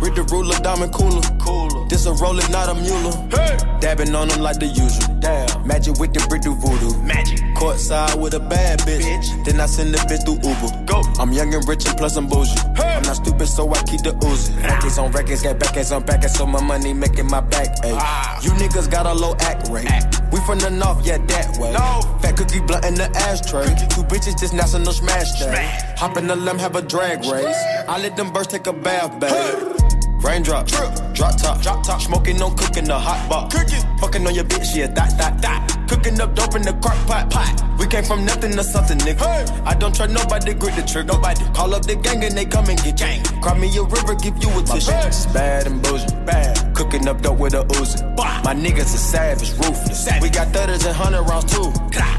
Read 0.00 0.14
the 0.14 0.22
ruler, 0.30 0.56
diamond 0.60 0.92
cooler. 0.92 1.22
cooler. 1.40 1.88
This 1.88 2.06
a 2.06 2.12
roller, 2.12 2.46
not 2.50 2.68
a 2.68 2.74
mule. 2.74 3.12
Hey. 3.30 3.56
Dabbing 3.80 4.14
on 4.14 4.28
them 4.28 4.40
like 4.40 4.58
the 4.58 4.66
usual. 4.66 5.20
Damn. 5.20 5.66
Magic 5.66 5.98
with 5.98 6.12
the 6.14 6.24
brick 6.28 6.42
do 6.42 6.54
voodoo. 6.54 6.96
Magic. 7.02 7.53
Courtside 7.64 8.20
with 8.20 8.34
a 8.34 8.40
bad 8.40 8.80
bitch. 8.80 9.00
bitch. 9.00 9.44
Then 9.46 9.58
I 9.58 9.64
send 9.64 9.94
the 9.94 9.98
bitch 10.04 10.22
through 10.26 10.36
Uber. 10.44 10.84
Go. 10.84 11.00
I'm 11.18 11.32
young 11.32 11.54
and 11.54 11.66
rich 11.66 11.86
and 11.88 11.96
plus 11.96 12.14
I'm 12.16 12.28
bougie. 12.28 12.52
Hey. 12.76 12.96
I'm 12.96 13.02
not 13.04 13.16
stupid, 13.16 13.46
so 13.46 13.70
I 13.70 13.82
keep 13.84 14.02
the 14.02 14.12
Uzi. 14.20 14.62
Records 14.62 14.98
on 14.98 15.10
records, 15.12 15.42
got 15.42 15.58
backers 15.58 15.90
on 15.90 16.02
backers, 16.04 16.34
so 16.34 16.46
my 16.46 16.62
money 16.62 16.92
making 16.92 17.26
my 17.26 17.40
back. 17.40 17.68
Ay. 17.82 17.92
Ah. 17.94 18.38
You 18.42 18.50
niggas 18.50 18.90
got 18.90 19.06
a 19.06 19.14
low 19.14 19.34
act 19.40 19.68
rate. 19.70 19.86
Act. 19.86 20.20
We 20.30 20.40
from 20.40 20.58
the 20.58 20.68
north, 20.68 21.06
yeah, 21.06 21.16
that 21.16 21.56
way. 21.56 21.72
No. 21.72 22.02
Fat 22.20 22.36
cookie 22.36 22.60
blunt 22.60 22.84
in 22.84 22.96
the 22.96 23.08
ashtray. 23.16 23.64
Two 23.88 24.04
bitches 24.12 24.38
just 24.38 24.52
no 24.52 24.92
smash 24.92 25.32
that. 25.40 25.98
Hop 25.98 26.18
in 26.18 26.26
the 26.26 26.36
limb, 26.36 26.58
have 26.58 26.76
a 26.76 26.82
drag 26.82 27.20
race. 27.20 27.56
I 27.88 27.98
let 27.98 28.14
them 28.14 28.30
birds 28.30 28.48
take 28.48 28.66
a 28.66 28.74
bath, 28.74 29.18
babe. 29.18 29.80
Raindrop, 30.22 30.66
drip, 30.66 30.92
drop 31.14 31.36
top, 31.38 31.62
drop 31.62 31.82
top. 31.82 32.02
Smoking 32.02 32.42
on 32.42 32.56
cooking 32.56 32.84
the 32.84 32.98
hot 32.98 33.26
box. 33.30 33.54
Cooking, 33.54 33.98
fucking 34.00 34.26
on 34.26 34.34
your 34.34 34.44
bitch, 34.44 34.76
yeah, 34.76 34.86
that, 34.88 35.16
that, 35.16 35.40
that. 35.40 35.83
Cooking 35.88 36.20
up 36.20 36.34
dope 36.34 36.54
in 36.54 36.62
the 36.62 36.72
crock 36.82 36.98
pot, 37.06 37.30
pot. 37.30 37.78
We 37.78 37.86
came 37.86 38.04
from 38.04 38.24
nothing 38.24 38.52
to 38.52 38.64
something, 38.64 38.98
nigga. 38.98 39.20
Hey. 39.20 39.62
I 39.64 39.74
don't 39.74 39.94
trust 39.94 40.12
nobody, 40.12 40.54
grip 40.54 40.74
the 40.76 40.82
trigger. 40.82 41.12
Nobody 41.12 41.44
call 41.52 41.74
up 41.74 41.86
the 41.86 41.96
gang 41.96 42.24
and 42.24 42.36
they 42.36 42.44
come 42.44 42.68
and 42.68 42.82
get 42.82 42.96
gang. 42.96 43.22
Cry 43.42 43.58
me 43.58 43.68
a 43.76 43.82
river, 43.82 44.14
give 44.14 44.36
you 44.42 44.50
a 44.58 44.62
tissue. 44.62 44.90
My 44.90 44.98
bitch 45.02 45.34
bad 45.34 45.66
and 45.66 45.82
bullshit, 45.82 46.26
bad. 46.26 46.74
Cooking 46.74 47.08
up 47.08 47.20
dope 47.20 47.38
with 47.38 47.54
a 47.54 47.64
Uzi. 47.64 48.00
My 48.44 48.54
niggas 48.54 48.94
are 48.94 49.04
savage, 49.12 49.50
ruthless. 49.52 50.04
Savage. 50.04 50.22
We 50.22 50.30
got 50.30 50.48
thudders 50.48 50.84
and 50.84 50.96
hundred 50.96 51.22
rounds 51.22 51.52
too. 51.52 51.70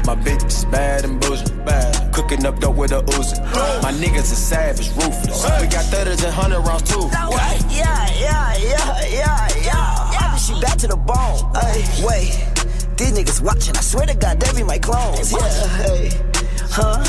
My 0.06 0.14
bitch 0.14 0.44
is 0.46 0.64
bad 0.66 1.04
and 1.04 1.20
bullshit, 1.20 1.64
bad. 1.64 2.12
Cooking 2.14 2.44
up 2.46 2.58
dope 2.60 2.76
with 2.76 2.92
a 2.92 3.02
Uzi. 3.02 3.40
My 3.82 3.92
niggas 3.92 4.32
are 4.32 4.42
savage, 4.50 4.88
ruthless. 4.90 5.44
We 5.60 5.68
got 5.68 5.84
thudders 5.86 6.22
and 6.22 6.32
hundred 6.32 6.60
rounds 6.60 6.90
too. 6.90 7.08
Yeah 7.70 8.06
yeah, 8.18 8.56
yeah, 8.56 8.98
yeah, 9.08 9.48
yeah, 9.62 10.12
yeah. 10.12 10.36
She 10.36 10.58
back 10.60 10.78
to 10.78 10.86
the 10.88 10.96
bone. 10.96 11.38
Ay, 11.54 11.84
wait, 12.02 12.55
these 12.96 13.12
niggas 13.12 13.40
watching. 13.42 13.76
I 13.76 13.80
swear 13.80 14.06
to 14.06 14.14
God, 14.14 14.40
they 14.40 14.52
be 14.56 14.62
my 14.62 14.78
clones. 14.78 15.32
Yeah, 15.32 15.48
hey, 15.82 16.10
huh? 16.70 17.04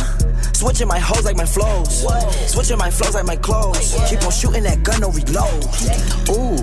Switching 0.53 0.87
my 0.87 0.97
hoes 0.97 1.23
like 1.23 1.37
my 1.37 1.45
flows. 1.45 2.03
Switching 2.51 2.79
my 2.79 2.89
flows 2.89 3.13
like 3.13 3.25
my 3.25 3.35
clothes. 3.35 3.95
Keep 4.09 4.23
on 4.23 4.31
shooting 4.31 4.63
that 4.63 4.81
gun, 4.81 5.01
no 5.01 5.11
reload. 5.11 5.63
Ooh, 6.29 6.57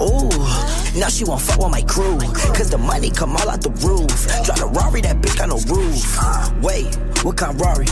ooh. 0.00 0.98
Now 0.98 1.08
she 1.08 1.24
won't 1.24 1.42
fuck 1.42 1.58
with 1.58 1.70
my 1.70 1.82
crew. 1.82 2.18
Cause 2.56 2.70
the 2.70 2.78
money 2.78 3.10
come 3.10 3.36
all 3.36 3.50
out 3.50 3.60
the 3.60 3.70
roof. 3.84 4.08
Drive 4.46 4.62
a 4.62 4.66
Rari, 4.66 5.02
that 5.02 5.20
bitch 5.20 5.36
got 5.36 5.50
no 5.50 5.58
roof. 5.68 6.62
Wait, 6.62 6.96
what 7.22 7.36
kind 7.36 7.54
of 7.54 7.60
Rari? 7.60 7.86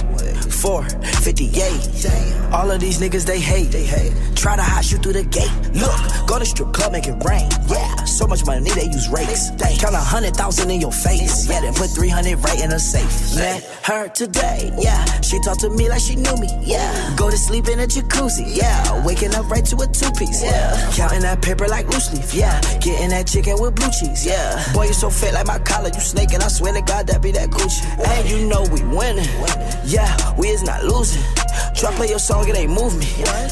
458. 0.55 2.53
All 2.53 2.71
of 2.71 2.81
these 2.81 2.99
niggas 3.01 3.25
they 3.27 3.41
hate. 3.41 3.71
They 3.71 3.85
hate. 3.85 4.13
Try 4.37 4.57
to 4.57 4.63
hide 4.63 4.85
you 4.91 4.99
through 4.99 5.15
the 5.15 5.25
gate. 5.25 5.51
Look, 5.75 6.29
go 6.29 6.39
to 6.39 6.45
strip 6.45 6.73
club, 6.73 6.93
make 6.93 7.07
it 7.07 7.17
rain. 7.25 7.49
Yeah, 7.69 8.05
so 8.05 8.27
much 8.27 8.45
money 8.45 8.71
they 8.71 8.85
use 8.85 9.09
rakes. 9.09 9.51
They 9.51 9.75
count 9.77 9.95
a 9.95 9.99
hundred 9.99 10.37
thousand 10.37 10.71
in 10.71 10.81
your 10.81 10.93
face. 10.93 11.49
Yeah, 11.49 11.61
then 11.61 11.75
put 11.75 11.91
300 11.91 12.37
right 12.45 12.61
in 12.63 12.71
a 12.73 12.79
safe. 12.79 13.37
Met 13.37 13.63
her 13.85 14.09
today. 14.09 14.71
Yeah, 14.79 15.03
she 15.23 15.41
talked 15.41 15.61
to 15.61 15.71
me 15.71 15.89
like 15.89 16.01
she 16.01 16.15
knew 16.17 16.37
me. 16.37 16.49
Yeah, 16.63 17.15
go 17.17 17.31
to 17.31 17.37
sleep 17.39 17.69
in 17.69 17.81
a 17.81 17.87
jacuzzi. 17.87 18.45
Yeah, 18.55 19.05
waking 19.05 19.35
up 19.35 19.49
right 19.51 19.65
to 19.65 19.77
a 19.77 19.87
two 19.89 20.11
piece. 20.13 20.43
Yeah, 20.43 20.77
counting 20.93 21.21
that 21.23 21.41
paper 21.43 21.67
like 21.67 21.89
loose 21.89 22.13
leaf. 22.13 22.35
Yeah, 22.35 22.61
getting 22.79 23.09
that 23.11 23.27
chicken 23.27 23.57
with 23.59 23.75
blue 23.75 23.91
cheese. 23.91 24.27
Yeah, 24.27 24.63
boy, 24.75 24.87
you 24.87 24.93
so 24.93 25.09
fit 25.11 25.33
like 25.33 25.47
my 25.47 25.59
collar. 25.61 25.89
You 25.89 26.01
snaking. 26.01 26.43
I 26.43 26.49
swear 26.49 26.75
to 26.75 26.83
God, 26.83 27.07
that 27.09 27.23
be 27.23 27.33
that 27.33 27.49
Gucci. 27.49 27.83
And 28.07 28.29
you 28.29 28.47
know 28.47 28.63
we 28.71 28.83
winning. 28.95 29.29
Yeah, 29.87 30.13
we 30.37 30.44
is 30.45 30.63
not 30.63 30.85
losing. 30.85 31.23
Try 31.75 31.93
play 31.95 32.09
your 32.09 32.19
song, 32.19 32.49
it 32.49 32.57
ain't 32.57 32.73
move 32.73 32.97
me. 32.99 33.07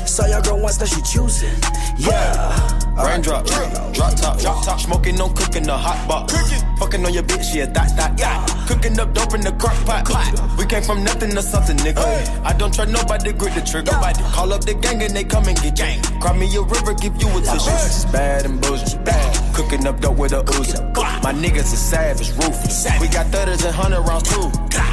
Saw 0.07 0.27
your 0.27 0.43
girl 0.43 0.61
once, 0.61 0.79
now 0.79 0.87
she 0.87 1.03
choosing. 1.03 1.55
Yeah. 1.97 2.83
Raindrop, 2.97 3.47
drop 3.47 3.93
drop 3.93 4.15
top, 4.17 4.39
drop 4.39 4.65
top, 4.65 4.81
smoking 4.81 5.17
no 5.17 5.29
cooking 5.31 5.63
the 5.63 5.77
hot 5.77 6.07
box. 6.07 6.33
Fucking 6.79 7.05
on 7.05 7.15
your 7.15 7.23
bitch, 7.23 7.55
yeah, 7.55 7.67
that, 7.67 7.97
that, 7.97 8.19
yeah. 8.19 8.45
Cooking 8.67 8.99
up 9.01 9.15
dope 9.15 9.35
in 9.35 9.41
the 9.41 9.53
crock 9.53 9.77
pot. 9.87 10.59
We 10.59 10.67
came 10.67 10.83
from 10.83 11.03
nothing 11.05 11.31
to 11.31 11.43
something, 11.43 11.77
nigga. 11.79 12.05
I 12.45 12.53
don't 12.53 12.73
trust 12.73 12.91
nobody, 12.91 13.33
grip 13.33 13.55
the 13.55 13.63
trigger. 13.63 13.93
Nobody 13.93 14.23
call 14.25 14.53
up 14.53 14.65
the 14.65 14.75
gang 14.75 15.03
and 15.03 15.15
they 15.15 15.25
come 15.25 15.47
and 15.49 15.61
get 15.61 15.77
gang. 15.77 16.03
Cry 16.21 16.37
me 16.37 16.55
a 16.55 16.63
river, 16.63 16.95
give 16.95 17.21
you 17.21 17.29
a 17.29 17.41
tissue. 17.41 18.13
Bad 18.13 18.45
and 18.45 18.61
bullshit, 18.61 19.05
bad. 19.05 19.42
Cooking 19.55 19.87
up 19.87 20.01
dope 20.01 20.17
with 20.17 20.33
a 20.33 20.43
Uzi. 20.43 21.23
My 21.23 21.33
niggas 21.33 21.73
are 21.73 21.77
savage, 21.77 22.31
ruthless. 22.31 22.87
We 23.01 23.09
got 23.09 23.27
thudders 23.27 23.65
and 23.65 23.75
hundred 23.75 24.01
rounds 24.01 24.29
too. 24.31 24.49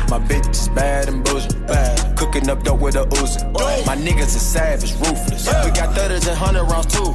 My 0.09 0.19
bitch 0.19 0.49
is 0.49 0.69
bad 0.69 1.07
and 1.07 1.23
bullshit, 1.23 1.65
bad. 1.67 2.17
Cooking 2.17 2.49
up 2.49 2.63
dope 2.63 2.81
with 2.81 2.95
a 2.95 3.05
Uzi. 3.05 3.85
My 3.85 3.95
niggas 3.95 4.35
are 4.35 4.39
savage, 4.39 4.93
ruthless. 4.95 5.47
We 5.47 5.71
got 5.71 5.95
thudders 5.95 6.27
and 6.27 6.37
hundred 6.37 6.65
rounds 6.65 6.87
too. 6.93 7.13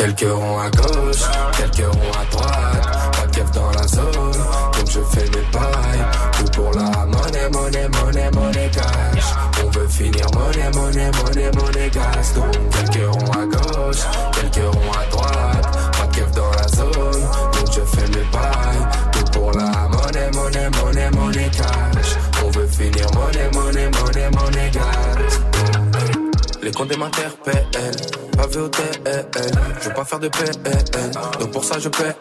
Quelques 0.00 0.32
ronds 0.32 0.58
à 0.58 0.70
gauche, 0.70 1.24
quelques 1.58 1.94
ronds 1.94 2.12
à 2.18 2.24
droite, 2.30 3.12
pas 3.12 3.26
de 3.26 3.52
dans 3.52 3.70
la 3.70 3.86
zone, 3.86 4.32
donc 4.72 4.86
je 4.88 5.00
fais 5.12 5.26
mes 5.26 5.44
pailles. 5.52 6.06
Tout 6.38 6.50
pour 6.52 6.70
la 6.72 7.04
monnaie, 7.04 7.50
monnaie, 7.52 7.86
monnaie, 7.86 8.30
monnaie 8.30 8.70
cash. 8.72 9.24
On 9.62 9.68
veut 9.68 9.86
finir 9.88 10.24
monnaie, 10.32 10.70
monnaie, 10.74 11.10
monnaie, 11.10 11.50
monnaie 11.52 11.90
gas. 11.90 12.32
Donc 12.34 12.70
quelques 12.70 13.12
ronds 13.12 13.32
à 13.32 13.44
gauche, 13.44 13.98
quelques 14.32 14.74
ronds 14.74 14.92
à 14.92 15.10
droite, 15.10 15.92
pas 15.92 16.06
de 16.06 16.34
dans 16.34 16.50
la 16.50 16.68
zone, 16.68 17.20
donc 17.52 17.66
je 17.70 17.80
fais 17.82 18.08
mes 18.08 18.24
pailles. 18.32 18.86
Tout 19.12 19.38
pour 19.38 19.52
la 19.52 19.86
monnaie, 19.86 20.30
monnaie, 20.32 20.70
monnaie, 20.82 21.10
monnaie 21.10 21.50
cash. 21.50 22.16
On 22.42 22.50
veut 22.52 22.66
finir 22.68 23.06
monnaie, 23.12 23.50
monnaie, 23.52 23.90
monnaie, 23.90 24.30
monnaie 24.30 24.70
gas. 24.70 25.40
Les 26.62 26.70
comptes 26.70 26.96
m'interpellent, 26.96 27.66
au. 28.56 28.70
Je 29.80 29.88
veux 29.88 29.94
pas 29.94 30.04
faire 30.04 30.18
de 30.18 30.28
PL, 30.28 30.54
donc 31.38 31.50
pour 31.52 31.64
ça 31.64 31.78
je 31.78 31.88
paie. 31.88 32.14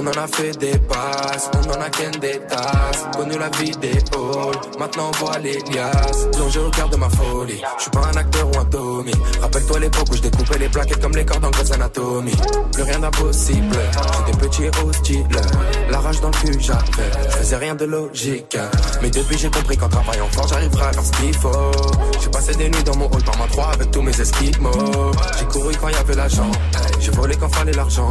On 0.00 0.06
en 0.06 0.12
a 0.12 0.26
fait 0.26 0.58
des 0.58 0.78
passes, 0.78 1.50
on 1.52 1.70
en 1.72 1.78
a 1.78 1.90
qu'un 1.90 2.10
des 2.12 2.40
tasses. 2.48 3.04
Connu 3.14 3.36
la 3.38 3.50
vie 3.58 3.76
des 3.82 3.90
halls, 3.90 4.78
maintenant 4.78 5.10
on 5.12 5.16
voit 5.18 5.38
les 5.40 5.58
liasses. 5.70 6.26
Plongé 6.32 6.58
au 6.58 6.70
cœur 6.70 6.88
de 6.88 6.96
ma 6.96 7.10
folie, 7.10 7.60
je 7.76 7.82
suis 7.82 7.90
pas 7.90 8.06
un 8.10 8.16
acteur 8.16 8.48
ou 8.48 8.58
un 8.58 8.64
Tommy. 8.64 9.12
Rappelle-toi 9.42 9.78
l'époque 9.78 10.06
où 10.10 10.14
je 10.14 10.22
découpais 10.22 10.58
les 10.58 10.70
plaquettes 10.70 11.02
comme 11.02 11.14
les 11.14 11.26
cordes 11.26 11.44
en 11.44 11.50
grosse 11.50 11.70
anatomie. 11.72 12.34
Plus 12.72 12.82
rien 12.82 12.98
d'impossible, 12.98 13.76
j'étais 14.26 14.38
petit 14.38 14.62
hostile. 14.82 15.26
La 15.90 16.00
rage 16.00 16.20
dans 16.22 16.30
le 16.30 16.46
cul 16.46 16.58
j'avais, 16.58 17.10
je 17.28 17.36
faisais 17.36 17.56
rien 17.56 17.74
de 17.74 17.84
logique. 17.84 18.56
Mais 19.02 19.10
depuis 19.10 19.36
j'ai 19.36 19.50
compris 19.50 19.76
qu'en 19.76 19.88
travaillant 19.90 20.28
fort 20.30 20.48
j'arriverai 20.48 20.82
à 20.82 20.92
faire 20.94 21.04
ce 21.04 21.12
qu'il 21.12 21.36
faut. 21.36 21.70
J'ai 22.22 22.30
passé 22.30 22.54
des 22.54 22.70
nuits 22.70 22.84
dans 22.84 22.96
mon 22.96 23.04
hall 23.04 23.22
ma 23.38 23.46
3 23.48 23.72
avec 23.74 23.90
tous 23.90 24.00
mes 24.00 24.18
esquimaux. 24.18 25.12
J'ai 25.38 25.44
couru 25.44 25.74
quand 25.78 25.88
y 25.88 25.94
avait 25.94 26.14
l'argent, 26.14 26.50
j'ai 27.00 27.10
volé 27.10 27.36
quand 27.36 27.54
fallait 27.54 27.72
l'argent. 27.72 28.10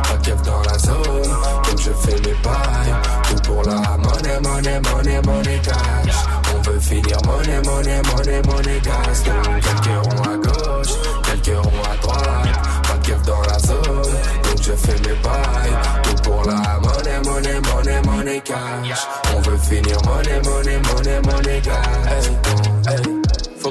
guerre 0.21 0.41
dans 0.43 0.61
la 0.61 0.77
zone, 0.77 1.31
donc 1.63 1.77
je 1.77 1.91
fais 1.91 2.15
mes 2.21 2.35
bails. 2.43 2.95
Tout 3.27 3.41
pour 3.43 3.63
la 3.63 3.97
monnaie, 3.97 4.39
monnaie, 4.41 4.79
monnaie, 4.79 5.21
monnaie 5.21 5.61
cash. 5.63 6.15
On 6.53 6.61
veut 6.61 6.79
finir 6.79 7.17
monnaie, 7.25 7.61
monnaie, 7.65 8.01
monnaie, 8.03 8.41
monnaie 8.43 8.79
gas. 8.81 9.23
Quelques 9.23 10.05
ronds 10.05 10.23
à 10.23 10.37
gauche, 10.37 10.93
quelques 11.23 11.57
ronds 11.57 11.83
à 11.91 11.97
droite, 11.97 12.59
pas 12.83 12.97
de 12.97 13.25
dans 13.25 13.41
la 13.41 13.59
zone, 13.59 14.13
donc 14.43 14.61
je 14.61 14.71
fais 14.73 14.99
mes 15.07 15.15
bails. 15.21 15.77
Tout 16.03 16.29
pour 16.29 16.43
la 16.45 16.79
monnaie, 16.79 17.19
monnaie, 17.25 17.61
monnaie, 17.61 18.01
monnaie 18.05 18.41
cash. 18.41 19.07
On 19.35 19.41
veut 19.41 19.57
finir 19.57 19.97
monnaie, 20.05 20.41
monnaie, 20.43 20.79
monnaie. 20.93 21.10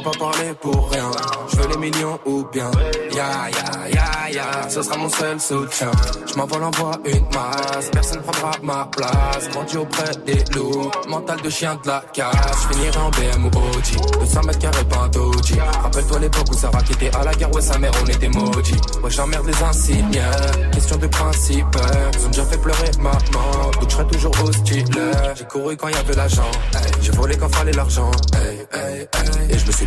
Faut 0.03 0.11
pas 0.11 0.19
parler 0.19 0.55
pour 0.63 0.91
rien. 0.91 1.11
Je 1.53 1.57
veux 1.57 1.69
les 1.69 1.77
millions 1.77 2.19
ou 2.25 2.43
bien. 2.51 2.71
Ya 3.13 3.51
ya 3.51 3.89
ya 3.89 4.31
ya, 4.33 4.69
ce 4.69 4.83
sera 4.83 4.97
mon 4.97 5.11
seul 5.11 5.39
soutien. 5.39 5.91
Je 6.27 6.35
m'envole 6.37 6.65
envoie 6.65 6.93
une 7.05 7.27
masse, 7.35 7.91
personne 7.93 8.23
prendra 8.23 8.53
ma 8.63 8.89
place. 8.97 9.49
Grandi 9.53 9.77
auprès 9.77 10.11
des 10.25 10.43
loups, 10.55 10.91
mental 11.09 11.43
de 11.43 11.51
chien 11.51 11.79
de 11.83 11.89
la 11.89 12.03
casse. 12.15 12.33
Je 12.63 12.75
finirai 12.75 12.99
en 12.99 13.11
BM 13.11 13.45
ou 13.45 13.49
OG, 13.49 14.21
200 14.21 14.43
mètres 14.45 14.59
carrés 14.59 14.85
pas 14.85 14.97
un. 15.01 15.83
Rappelle-toi 15.83 16.19
l'époque 16.21 16.47
où 16.51 16.55
Sarah 16.55 16.83
qui 16.83 16.93
était 16.93 17.15
à 17.15 17.25
la 17.25 17.35
guerre, 17.35 17.53
ouais 17.53 17.61
sa 17.61 17.79
mère 17.79 17.93
on 18.03 18.07
était 18.07 18.29
maudits. 18.29 18.81
Ouais 19.03 19.11
j'emmerde 19.11 19.47
les 19.47 19.63
insignes, 19.63 20.23
question 20.73 20.97
de 20.97 21.09
principe. 21.09 21.77
Ils 22.15 22.27
ont 22.27 22.31
déjà 22.31 22.45
fait 22.47 22.59
pleurer 22.59 22.91
maman, 23.01 23.71
donc 23.79 23.91
je 23.91 23.95
serai 23.95 24.07
toujours 24.07 24.33
hostile. 24.45 24.85
J'ai 25.35 25.45
couru 25.45 25.77
quand 25.77 25.89
y 25.89 25.95
avait 25.95 26.15
l'argent, 26.15 26.51
j'ai 27.03 27.13
volé 27.13 27.37
quand 27.37 27.55
fallait 27.55 27.73
l'argent. 27.73 28.11
Et 29.53 29.59
je 29.59 29.67
me 29.67 29.73
suis 29.73 29.87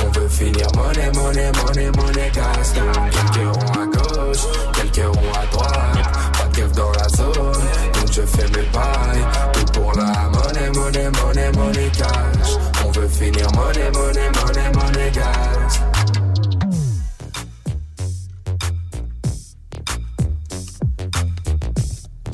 Finir 0.41 0.65
monnaie, 0.75 1.11
monnaie, 1.13 1.51
monnaie, 1.51 1.91
monnaie 1.91 2.31
gas. 2.33 2.73
Donc 2.73 3.11
quelques 3.11 3.55
ronds 3.55 3.79
à 3.79 3.85
gauche, 3.85 4.47
quelques 4.73 5.05
ronds 5.05 5.33
à 5.39 5.45
droite, 5.45 6.31
pas 6.33 6.47
de 6.47 6.57
gap 6.57 6.71
dans 6.71 6.91
la 6.93 7.09
zone, 7.09 7.61
donc 7.93 8.11
je 8.11 8.21
fais 8.23 8.47
mes 8.47 8.65
bails. 8.73 9.27
Tout 9.53 9.79
pour 9.79 9.91
la 9.93 10.31
monnaie, 10.33 10.71
monnaie, 10.71 11.11
monnaie, 11.21 11.51
monnaie 11.51 11.91
cash. 11.95 12.57
On 12.83 12.89
veut 12.89 13.07
finir 13.07 13.47
monnaie, 13.51 13.91
monnaie, 13.91 14.31
monnaie, 14.31 14.71
monnaie 14.73 15.11
gas. 15.11 15.60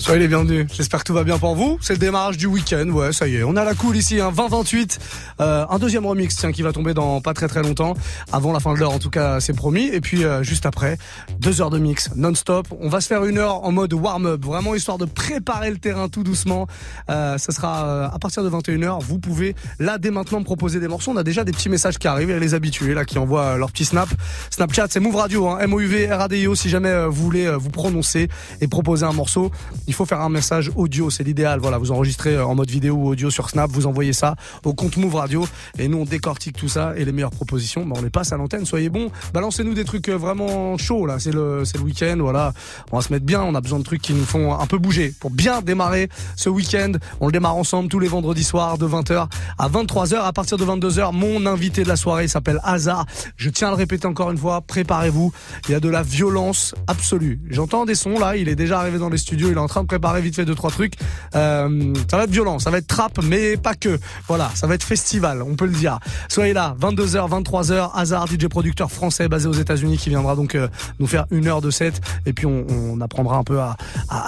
Soyez 0.08 0.22
les 0.22 0.30
bienvenus. 0.30 0.67
J'espère 0.72 1.02
que 1.02 1.04
tout 1.04 1.13
va 1.13 1.26
bien 1.26 1.38
pour 1.38 1.54
vous. 1.54 1.78
C'est 1.82 1.91
le 1.91 2.00
démarrage 2.00 2.38
du 2.38 2.46
week-end. 2.46 2.88
Ouais, 2.91 3.12
ça 3.12 3.28
y 3.28 3.36
est. 3.36 3.43
On 3.43 3.58
a 3.58 3.65
la 3.65 3.74
cool 3.74 3.98
ici, 3.98 4.22
hein. 4.22 4.32
20-28. 4.34 5.00
Euh, 5.41 5.65
un 5.70 5.80
deuxième 5.80 6.06
remix, 6.06 6.34
tiens, 6.34 6.54
qui 6.54 6.62
va 6.62 6.72
tomber 6.72 6.93
dans 6.93 7.20
pas 7.20 7.34
très 7.34 7.50
très 7.50 7.62
longtemps. 7.62 7.93
Avant 8.32 8.54
la 8.54 8.62
fin 8.62 8.74
de 8.74 8.80
l'heure, 8.80 8.93
en 8.93 9.00
tout 9.00 9.10
cas, 9.10 9.41
c'est 9.41 9.52
promis. 9.52 9.88
Et 9.88 10.00
puis, 10.00 10.24
euh, 10.24 10.43
juste 10.43 10.65
après, 10.65 10.98
deux 11.41 11.62
heures 11.62 11.72
de 11.72 11.78
mix 11.78 12.10
non-stop. 12.15 12.70
On 12.80 12.88
va 12.88 13.02
se 13.02 13.10
faire 13.10 13.26
une 13.26 13.38
heure 13.38 13.65
en 13.65 13.74
mode 13.74 13.91
warm-up. 13.91 14.46
Vraiment 14.46 14.76
histoire 14.76 14.98
de 14.98 15.04
préparer 15.04 15.72
le 15.72 15.78
terrain 15.78 16.08
tout 16.08 16.24
doucement. 16.24 16.67
Euh, 17.10 17.38
ça 17.38 17.52
sera 17.52 17.86
euh, 17.86 18.08
à 18.08 18.17
partir 18.17 18.43
de 18.43 18.50
21h. 18.50 19.02
Vous 19.02 19.20
pouvez, 19.20 19.56
là, 19.78 19.98
dès 19.98 20.12
maintenant, 20.12 20.39
me 20.39 20.46
proposer 20.46 20.80
des 20.80 20.88
morceaux. 20.88 21.12
On 21.12 21.17
a 21.17 21.24
déjà 21.24 21.43
des 21.43 21.52
petits 21.52 21.67
messages 21.67 21.98
qui 21.98 22.08
arrivent. 22.08 22.30
Il 22.30 22.34
y 22.34 22.36
a 22.36 22.39
les 22.39 22.54
habitués, 22.54 22.93
là, 22.93 23.04
qui 23.04 23.17
envoient 23.17 23.41
euh, 23.41 23.58
leur 23.58 23.74
petit 23.74 23.84
snap. 23.84 24.08
Snapchat, 24.52 24.88
c'est 24.89 25.02
Move 25.02 25.17
Radio, 25.17 25.50
hein. 25.50 25.58
M-O-U-V, 25.60 26.08
R-A-D-I-O. 26.13 26.56
Si 26.56 26.70
jamais 26.70 26.88
euh, 26.88 27.08
vous 27.08 27.24
voulez 27.26 27.50
vous 27.58 27.72
prononcer 27.72 28.30
et 28.62 28.70
proposer 28.70 29.06
un 29.06 29.12
morceau, 29.12 29.52
faut 29.98 30.06
faire 30.06 30.22
un 30.22 30.30
message 30.30 30.70
audio, 30.76 31.10
c'est 31.10 31.24
l'idéal. 31.24 31.60
Voilà, 31.60 31.80
vous 31.80 31.92
enregistrez 31.92 32.36
euh, 32.36 32.46
en 32.46 32.54
mode 32.54 32.70
vidéo 32.70 32.94
ou 32.94 33.08
audio 33.08 33.32
sur 33.32 33.50
Snap, 33.50 33.72
vous 33.72 33.88
envoyez 33.88 34.14
ça 34.14 34.36
au 34.64 34.76
compte 34.76 34.96
Move 34.96 35.16
Radio 35.16 35.48
et 35.80 35.88
nous 35.88 35.98
on 35.98 36.06
décortique 36.06 36.56
tout 36.56 36.68
ça 36.68 36.94
et 36.96 37.04
les 37.04 37.12
meilleures 37.12 37.32
propositions, 37.32 37.84
bah, 37.84 37.96
on 37.98 38.04
les 38.04 38.12
passe 38.12 38.32
à 38.32 38.38
l'antenne. 38.38 38.64
Soyez 38.64 38.90
bons, 38.90 39.10
balancez-nous 39.34 39.74
des 39.74 39.86
trucs 39.86 40.10
euh, 40.10 40.16
vraiment 40.16 40.78
chauds 40.78 41.08
là. 41.08 41.18
C'est 41.18 41.32
le 41.32 41.64
c'est 41.66 41.80
le 41.80 41.84
week-end, 41.84 42.18
voilà. 42.20 42.54
On 42.92 42.98
va 42.98 43.02
se 43.02 43.12
mettre 43.12 43.26
bien. 43.26 43.42
On 43.42 43.56
a 43.56 43.62
besoin 43.62 43.80
de 43.80 43.84
trucs 43.84 44.04
qui 44.04 44.14
nous 44.14 44.24
font 44.24 44.54
un 44.54 44.68
peu 44.68 44.78
bouger 44.78 45.16
pour 45.20 45.32
bien 45.32 45.64
démarrer 45.64 46.10
ce 46.36 46.50
week-end. 46.50 46.92
On 47.20 47.26
le 47.26 47.32
démarre 47.32 47.56
ensemble 47.56 47.90
tous 47.90 48.00
les 48.00 48.08
vendredis 48.08 48.44
soirs 48.44 48.78
de 48.78 48.86
20h 48.88 49.28
à 49.58 49.68
23h. 49.68 50.18
À 50.18 50.32
partir 50.32 50.60
de 50.60 50.66
22h, 50.66 51.12
mon 51.12 51.48
invité 51.48 51.82
de 51.82 51.90
la 51.90 51.96
soirée 51.96 52.28
s'appelle 52.28 52.60
Hazard. 52.64 53.08
Je 53.36 53.50
tiens 53.50 53.70
à 53.70 53.72
le 53.72 53.78
répéter 53.78 54.06
encore 54.06 54.30
une 54.30 54.38
fois. 54.38 54.62
Préparez-vous. 54.62 55.34
Il 55.68 55.72
y 55.72 55.76
a 55.76 55.80
de 55.80 55.90
la 55.90 56.04
violence 56.04 56.76
absolue. 56.86 57.40
J'entends 57.50 57.86
des 57.86 57.96
sons 57.96 58.20
là. 58.20 58.38
Il 58.38 58.48
est 58.48 58.56
déjà 58.56 58.80
arrivé 58.80 59.00
dans 59.00 59.10
les 59.10 59.18
studios. 59.18 59.50
Il 59.50 59.56
est 59.56 59.58
en 59.58 59.68
train 59.68 59.82
de 59.82 59.87
préparer 59.88 60.21
vite 60.21 60.36
fait 60.36 60.45
deux 60.45 60.56
trois 60.56 60.71
trucs. 60.71 60.93
Euh, 61.36 61.93
ça 62.10 62.17
va 62.17 62.23
être 62.23 62.32
violent, 62.32 62.60
ça 62.60 62.69
va 62.69 62.78
être 62.78 62.88
trap, 62.88 63.19
mais 63.23 63.58
pas 63.58 63.73
que. 63.73 64.00
Voilà, 64.28 64.52
ça 64.56 64.67
va 64.67 64.76
être 64.76 64.84
festival, 64.84 65.41
on 65.41 65.56
peut 65.56 65.65
le 65.65 65.71
dire. 65.71 66.00
Soyez 66.30 66.54
là, 66.54 66.76
22h, 66.80 67.43
23h. 67.43 67.91
Hazard, 67.95 68.28
DJ 68.28 68.47
producteur 68.47 68.91
français 68.91 69.28
basé 69.28 69.47
aux 69.47 69.54
États-Unis, 69.54 69.97
qui 69.97 70.10
viendra 70.10 70.36
donc 70.36 70.56
euh, 70.56 70.67
nous 71.00 71.08
faire 71.08 71.26
une 71.32 71.47
heure 71.47 71.62
de 71.62 71.71
set. 71.71 72.02
Et 72.26 72.34
puis 72.34 72.45
on, 72.45 73.00
apprendra 73.02 73.38
un 73.38 73.43
peu 73.43 73.60
à, 73.60 73.76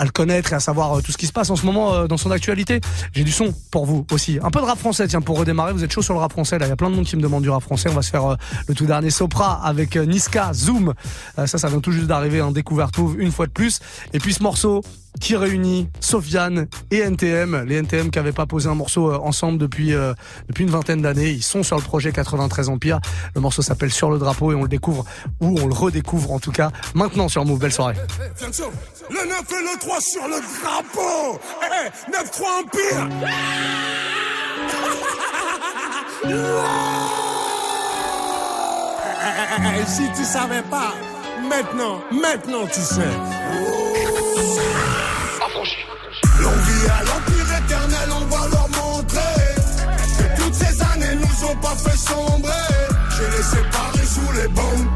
le 0.03 0.11
connaître 0.11 0.53
et 0.53 0.55
à 0.55 0.59
savoir 0.59 0.97
euh, 0.97 1.01
tout 1.01 1.11
ce 1.11 1.17
qui 1.17 1.27
se 1.27 1.33
passe 1.33 1.49
en 1.49 1.55
ce 1.55 1.65
moment 1.65 2.05
dans 2.05 2.17
son 2.17 2.31
actualité. 2.31 2.81
J'ai 3.13 3.23
du 3.23 3.31
son 3.31 3.53
pour 3.71 3.85
vous 3.85 4.05
aussi, 4.11 4.39
un 4.41 4.51
peu 4.51 4.59
de 4.59 4.65
rap 4.65 4.77
français. 4.77 5.07
Tiens, 5.07 5.21
pour 5.21 5.37
redémarrer, 5.37 5.73
vous 5.73 5.83
êtes 5.83 5.91
chaud 5.91 6.01
sur 6.01 6.13
le 6.13 6.19
rap 6.19 6.31
français. 6.31 6.59
Là, 6.59 6.65
il 6.67 6.69
y 6.69 6.71
a 6.71 6.75
plein 6.75 6.89
de 6.89 6.95
monde 6.95 7.05
qui 7.05 7.15
me 7.15 7.21
demande 7.21 7.43
du 7.43 7.49
rap 7.49 7.63
français. 7.63 7.89
On 7.89 7.95
va 7.95 8.01
se 8.01 8.09
faire 8.09 8.37
le 8.67 8.75
tout 8.75 8.85
dernier 8.85 9.09
Sopra 9.09 9.61
avec 9.63 9.95
Niska 9.95 10.51
Zoom. 10.53 10.93
ça, 11.35 11.47
ça 11.47 11.67
vient 11.67 11.79
tout 11.79 11.91
juste 11.91 12.07
d'arriver, 12.07 12.41
en 12.41 12.51
découverte 12.51 12.99
une 13.17 13.31
fois 13.31 13.47
de 13.47 13.51
plus. 13.51 13.79
Et 14.13 14.19
puis 14.19 14.33
ce 14.33 14.43
morceau 14.43 14.81
qui 15.19 15.35
réunit 15.35 15.89
Sofiane 15.99 16.67
et 16.91 16.99
NTM, 16.99 17.63
les 17.65 17.75
NTM 17.75 18.11
qui 18.11 18.19
n'avaient 18.19 18.31
pas 18.31 18.45
posé 18.45 18.69
un 18.69 18.75
morceau 18.75 19.11
ensemble 19.13 19.57
depuis 19.57 19.93
euh, 19.93 20.13
depuis 20.47 20.63
une 20.63 20.69
vingtaine 20.69 21.01
d'années. 21.01 21.31
Ils 21.31 21.43
sont 21.43 21.63
sur 21.63 21.75
le 21.75 21.81
projet 21.81 22.11
93 22.11 22.69
Empire. 22.69 22.99
Le 23.35 23.41
morceau 23.41 23.61
s'appelle 23.61 23.91
Sur 23.91 24.11
le 24.11 24.17
drapeau 24.17 24.51
et 24.51 24.55
on 24.55 24.63
le 24.63 24.69
découvre 24.69 25.05
ou 25.41 25.59
on 25.59 25.67
le 25.67 25.73
redécouvre 25.73 26.31
en 26.31 26.39
tout 26.39 26.51
cas 26.51 26.71
maintenant 26.93 27.27
sur 27.27 27.43
Move. 27.45 27.59
Belle 27.59 27.73
soirée. 27.73 27.95
Le 27.95 28.47
9 28.47 29.51
et 29.51 29.63
le 29.63 29.79
3 29.79 30.01
sur 30.01 30.27
le 30.27 30.39
drapeau. 30.61 31.39
Hey, 31.61 31.89
9-3 32.11 32.63
Empire. 32.63 33.09
si 39.87 40.03
tu 40.15 40.23
savais 40.23 40.61
pas, 40.63 40.93
maintenant, 41.49 42.01
maintenant 42.11 42.67
tu 42.67 42.81
sais. 42.81 43.01
L'envie 46.39 46.87
à 46.89 47.03
l'empire 47.03 47.57
éternel, 47.57 48.09
on 48.09 48.25
va 48.25 48.47
leur 48.47 48.69
montrer 48.69 49.19
que 50.17 50.41
toutes 50.41 50.53
ces 50.53 50.81
années 50.81 51.15
nous 51.15 51.45
ont 51.45 51.55
pas 51.57 51.75
fait 51.75 51.97
sombrer. 51.97 52.51
J'ai 53.17 53.37
les 53.37 53.43
séparés 53.43 54.05
sous 54.05 54.31
les 54.33 54.47
bombes 54.47 54.87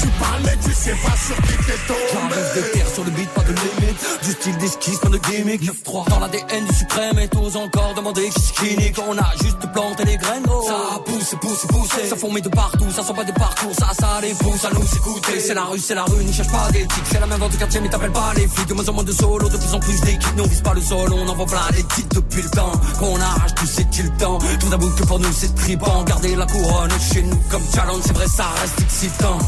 Tu 0.00 0.08
parles 0.18 0.42
mais 0.44 0.56
tu 0.62 0.72
sais 0.72 0.94
pas 1.02 1.16
sur 1.16 1.36
qui 1.42 1.56
t'es 1.66 1.78
tombé. 1.88 2.06
J'arrive 2.12 2.56
de 2.56 2.72
terre 2.72 2.88
sur 2.94 3.04
le 3.04 3.10
beat, 3.10 3.28
pas 3.30 3.42
de 3.42 3.52
limite. 3.52 3.98
Du 4.22 4.32
style 4.32 4.56
d'esquisse, 4.58 4.98
pas 4.98 5.08
de 5.08 5.18
gimmick. 5.18 5.62
9-3 5.62 6.08
dans 6.08 6.20
l'ADN 6.20 6.66
du 6.66 6.74
suprême 6.74 7.18
et 7.18 7.28
tous 7.28 7.56
encore 7.56 7.94
demander 7.94 8.28
qui 8.28 8.40
skinny. 8.40 8.92
Quand 8.92 9.04
on 9.08 9.18
a 9.18 9.32
juste 9.42 9.60
planté 9.72 10.04
les 10.04 10.16
graines, 10.16 10.44
oh. 10.48 10.64
Ça 10.66 11.00
pousse, 11.04 11.34
pousse, 11.40 11.66
pousse. 11.66 12.08
Ça 12.08 12.16
fourmille 12.16 12.42
de 12.42 12.48
partout, 12.48 12.90
ça 12.94 13.02
sent 13.02 13.14
pas 13.14 13.24
des 13.24 13.32
parcours. 13.32 13.72
Ça, 13.78 13.90
ça 13.98 14.20
les 14.22 14.34
pousse 14.34 14.64
à 14.64 14.70
nous 14.70 14.84
écouter. 14.96 15.40
C'est 15.40 15.54
la 15.54 15.64
rue, 15.64 15.78
c'est 15.78 15.94
la 15.94 16.04
rue, 16.04 16.24
n'y 16.24 16.32
cherche 16.32 16.50
pas 16.50 16.70
d'éthique. 16.70 17.04
C'est 17.10 17.20
la 17.20 17.26
même 17.26 17.40
dans 17.40 17.48
du 17.48 17.56
quartier, 17.56 17.80
mais 17.80 17.88
t'appelles 17.88 18.12
pas 18.12 18.32
les 18.36 18.46
flics. 18.46 18.68
De 18.68 18.74
moins 18.74 18.88
en 18.88 18.92
moins 18.92 19.04
de 19.04 19.12
solo, 19.12 19.48
de 19.48 19.56
plus 19.56 19.74
en 19.74 19.80
plus 19.80 20.00
d'équipes. 20.02 20.36
Nous 20.36 20.44
on 20.44 20.62
pas 20.62 20.74
le 20.74 20.80
sol, 20.80 21.12
on 21.12 21.28
envoie 21.28 21.46
plein 21.46 21.60
les 21.74 21.82
titres 21.82 22.16
depuis 22.16 22.42
le 22.42 22.50
temps. 22.50 22.72
Qu'on 22.98 23.20
arrache 23.20 23.54
tout, 23.54 23.66
c'est-il 23.66 24.10
temps. 24.18 24.38
Tout 24.60 24.68
d'abord 24.68 24.94
que 24.94 25.04
pour 25.04 25.18
nous 25.18 25.32
c'est 25.32 25.54
tripant. 25.54 26.04
Garder 26.04 26.36
la 26.36 26.46
couronne 26.46 26.90
chez 27.12 27.22
nous 27.22 27.40
comme 27.50 27.62
challenge, 27.74 28.02
c'est 28.04 28.12
vrai, 28.12 28.26
ça 28.36 28.48
reste 28.60 28.80
excitant. 28.80 29.38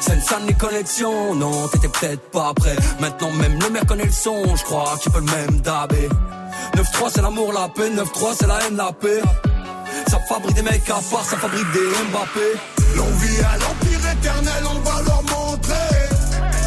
Salle 0.00 0.46
les 0.46 0.54
connexions, 0.54 1.34
non, 1.34 1.68
t'étais 1.68 1.88
peut-être 1.88 2.30
pas 2.30 2.54
prêt. 2.54 2.76
Maintenant 2.98 3.30
même 3.32 3.58
le 3.60 3.70
maire 3.70 3.84
connaît 3.86 4.06
le 4.06 4.12
son, 4.12 4.56
je 4.56 4.64
crois 4.64 4.96
qu'il 5.02 5.12
peut 5.12 5.20
le 5.20 5.26
même 5.26 5.60
dabé. 5.60 6.08
9-3 6.74 7.10
c'est 7.14 7.22
l'amour, 7.22 7.52
la 7.52 7.68
paix, 7.68 7.90
9-3 7.90 8.36
c'est 8.38 8.46
la 8.46 8.58
haine, 8.64 8.76
la 8.76 8.92
paix. 8.92 9.20
fabrique 10.28 10.54
des 10.54 10.62
mecs 10.62 10.88
à 10.88 11.00
part, 11.10 11.24
ça 11.24 11.36
fabrique 11.36 11.70
des 11.72 11.88
Mbappé. 12.10 12.48
L'envie 12.96 13.40
à 13.40 13.58
l'empire 13.58 14.12
éternel, 14.12 14.64
on 14.70 14.78
va 14.88 15.02
leur 15.02 15.22
montrer. 15.22 15.90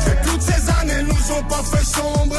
Que 0.06 0.30
toutes 0.30 0.42
ces 0.42 0.70
années 0.80 1.04
nous 1.04 1.36
ont 1.36 1.44
pas 1.44 1.64
fait 1.64 1.86
sombrer. 1.86 2.38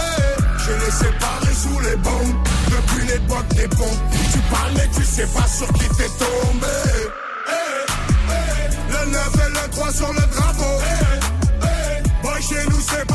Je 0.59 0.73
les 0.73 0.93
séparés 0.93 1.55
sous 1.55 1.81
les 1.81 1.97
bombes, 1.97 2.37
depuis 2.67 3.07
l'époque 3.07 3.49
des 3.57 3.69
ponts. 3.69 3.99
Tu 4.33 4.39
parles 4.51 4.73
mais 4.77 4.89
tu 4.95 5.05
sais 5.05 5.27
pas 5.27 5.47
sur 5.49 5.69
qui 5.73 5.89
t'es 5.97 6.11
tombé. 6.19 7.05
Le 9.85 9.91
9 9.91 9.93
et 9.93 9.93
le 9.93 9.93
3 9.93 9.93
sur 9.93 10.13
le 10.13 10.21
drapeau. 10.33 10.81
Eh, 11.63 12.23
Boy, 12.23 12.43
chez 12.43 12.67
nous 12.71 12.81
c'est 12.81 13.07
pas 13.07 13.14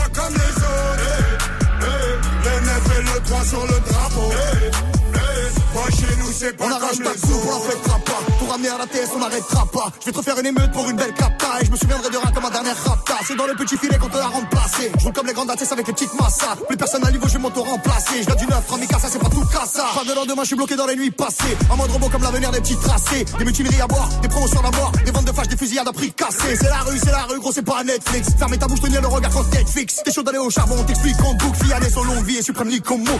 On 6.42 6.72
arrache 6.72 7.00
ta 7.00 7.12
coupe, 7.12 7.42
on 7.48 7.52
l'affectera 7.52 8.00
pas. 8.00 8.20
Pour 8.40 8.50
ramener 8.50 8.70
à 8.70 8.78
la 8.78 8.88
TS, 8.88 9.10
on 9.14 9.20
n'arrêtera 9.20 9.66
pas. 9.66 9.92
Je 10.00 10.06
vais 10.06 10.12
te 10.14 10.18
refaire 10.18 10.40
une 10.40 10.46
émeute 10.46 10.72
pour 10.72 10.90
une 10.90 10.96
belle 10.96 11.14
capta. 11.14 11.60
Et 11.62 11.66
je 11.66 11.72
me 11.72 11.76
souviendrai 11.76 12.10
de 12.10 12.16
rien 12.16 12.32
comme 12.32 12.44
ma 12.44 12.50
dernière 12.50 12.78
rapta. 12.82 13.16
C'est 13.28 13.36
dans 13.36 13.46
le 13.46 13.56
petit 13.56 13.78
filet 13.78 13.98
qu'on 13.98 14.08
te 14.08 14.16
l'a 14.16 14.28
remplacé. 14.28 14.90
Je 14.98 15.04
roule 15.04 15.12
comme 15.12 15.28
les 15.28 15.34
grandes 15.34 15.52
ATS 15.52 15.70
avec 15.74 15.88
les 15.88 15.94
petites 15.94 16.14
massas. 16.14 16.56
Plus 16.68 16.78
personne 16.78 17.06
à 17.06 17.12
niveau, 17.12 17.28
je 17.28 17.34
vais 17.34 17.40
m'auto-remplacer. 17.40 18.22
Je 18.22 18.26
viens 18.26 18.36
du 18.36 18.48
neuf, 18.48 18.70
Ramika, 18.70 19.00
ça 19.00 19.10
c'est 19.12 19.20
pas 19.20 19.30
tout 19.30 19.44
cassa. 19.52 19.84
Pas 19.94 20.06
de 20.06 20.14
lendemain, 20.16 20.44
je 20.44 20.48
suis 20.48 20.56
bloqué 20.56 20.78
dans 20.78 20.86
les 20.86 20.96
nuits 20.96 21.12
passées. 21.12 21.58
Un 21.72 21.76
mode 21.76 21.92
robot 21.92 22.08
comme 22.10 22.24
l'avenir 22.24 22.52
des 22.52 22.62
petits 22.62 22.78
tracés. 22.78 23.26
Des 23.38 23.44
mutineries 23.44 23.82
à 23.82 23.88
boire, 23.88 24.08
des 24.22 24.30
promotions 24.30 24.62
à 24.62 24.72
mort. 24.72 24.94
Des 25.04 25.12
ventes 25.12 25.26
de 25.26 25.34
flash, 25.34 25.50
des 25.50 25.58
fusillades 25.58 25.90
à 25.90 25.92
prix 25.92 26.14
cassé. 26.14 26.56
C'est 26.56 26.70
la 26.70 26.80
rue, 26.88 26.98
c'est 26.98 27.12
la 27.12 27.24
rue, 27.24 27.40
gros, 27.40 27.52
c'est 27.52 27.64
pas 27.64 27.84
Netflix. 27.84 28.30
Fermez 28.38 28.58
ta 28.58 28.68
bouche, 28.68 28.80
tenir 28.80 29.02
le 29.02 29.08
regard 29.08 29.32
quand 29.32 29.44
Netflix. 29.52 30.02
T'es 30.06 30.12
chaud 30.14 30.24
d'aller 30.24 30.38
au 30.38 30.50
charbon, 30.50 30.76
on 30.80 30.84
t'explique 30.84 31.20
en 31.20 31.34
boucle. 31.34 31.66
Fiané, 31.66 31.90
son 31.90 32.04
longue 32.06 32.24
vie 32.24 32.38
et 32.38 32.42
suprême 32.44 32.70
comme 32.80 33.04
mot. 33.04 33.20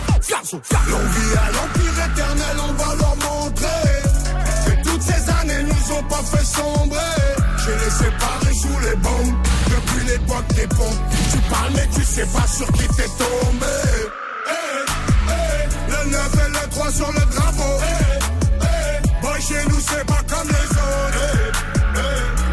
À 0.72 1.50
l'empire 1.52 2.04
éternel, 2.10 2.56
on 2.66 2.72
Tu 10.48 11.38
parles 11.50 11.72
mais 11.74 11.88
tu 11.94 12.02
sais 12.04 12.26
pas 12.26 12.46
sur 12.46 12.66
qui 12.72 12.86
t'es 12.88 13.08
tombé. 13.18 13.66
Eh, 14.46 14.52
eh, 15.28 15.90
le 15.90 16.10
9 16.10 16.34
et 16.34 16.50
le 16.50 16.70
3 16.70 16.90
sur 16.90 17.12
le 17.12 17.20
drapeau. 17.20 17.78
Eh, 17.82 18.62
eh, 18.62 19.20
boy, 19.22 19.40
chez 19.40 19.64
nous 19.68 19.80
c'est 19.80 20.06
pas 20.06 20.22
comme 20.28 20.48
les 20.48 20.70
autres. 20.70 21.52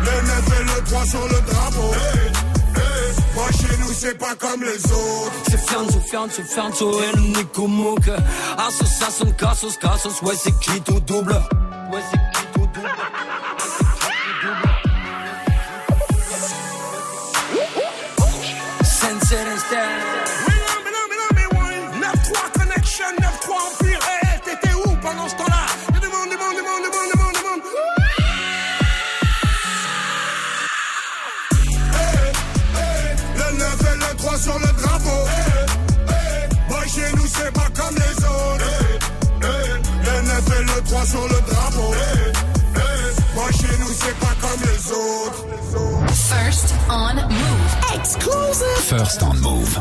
Le 0.04 0.22
9 0.28 0.60
et 0.60 0.64
le 0.64 0.84
3 0.86 1.06
sur 1.06 1.24
le 1.28 1.42
drapeau. 1.52 1.92
Boy, 3.36 3.54
chez 3.54 3.78
nous 3.80 3.94
c'est 3.94 4.18
pas 4.18 4.36
comme 4.36 4.62
les 4.64 4.86
autres. 4.92 5.32
C'est 5.50 5.60
Fianzo, 5.60 6.00
Fianzo, 6.10 6.44
Fianzo 6.44 7.02
et 7.04 7.16
le 7.16 7.22
Nico 7.22 7.68
Mouk. 7.68 8.10
Association, 8.58 9.32
Cassos, 9.38 9.78
Cassos, 9.78 10.22
ouais, 10.24 10.36
c'est 10.42 10.58
qui 10.60 10.82
tout 10.82 11.00
double? 11.02 11.40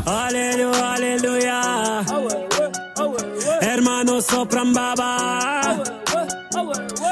Aleluya, 0.05 0.93
aleluya. 0.93 1.61
Hermano 3.61 4.21
Sopran 4.21 4.73
Baba. 4.73 5.11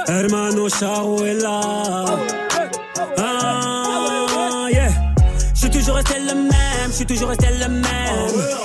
Hermano 0.08 0.70
Sharuela. 0.70 1.60
Ah, 3.18 4.68
yeah. 4.72 4.91
Je 5.54 5.60
suis 5.60 5.70
toujours 5.70 5.96
resté 5.96 6.20
le 6.20 6.36
même, 6.36 6.89
je 6.89 6.96
suis 6.96 7.06
toujours 7.06 7.30
resté 7.30 7.48
le 7.60 7.68
même. 7.70 8.64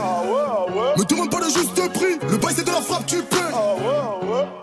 Me 0.96 1.04
demande 1.04 1.30
pas 1.30 1.40
le 1.40 1.46
juste 1.46 1.92
prix, 1.92 2.18
le 2.30 2.36
bail 2.36 2.54
c'est 2.56 2.64
de 2.64 2.70
la 2.70 2.80
frappe, 2.80 3.06
tu 3.06 3.22
paies. 3.22 3.36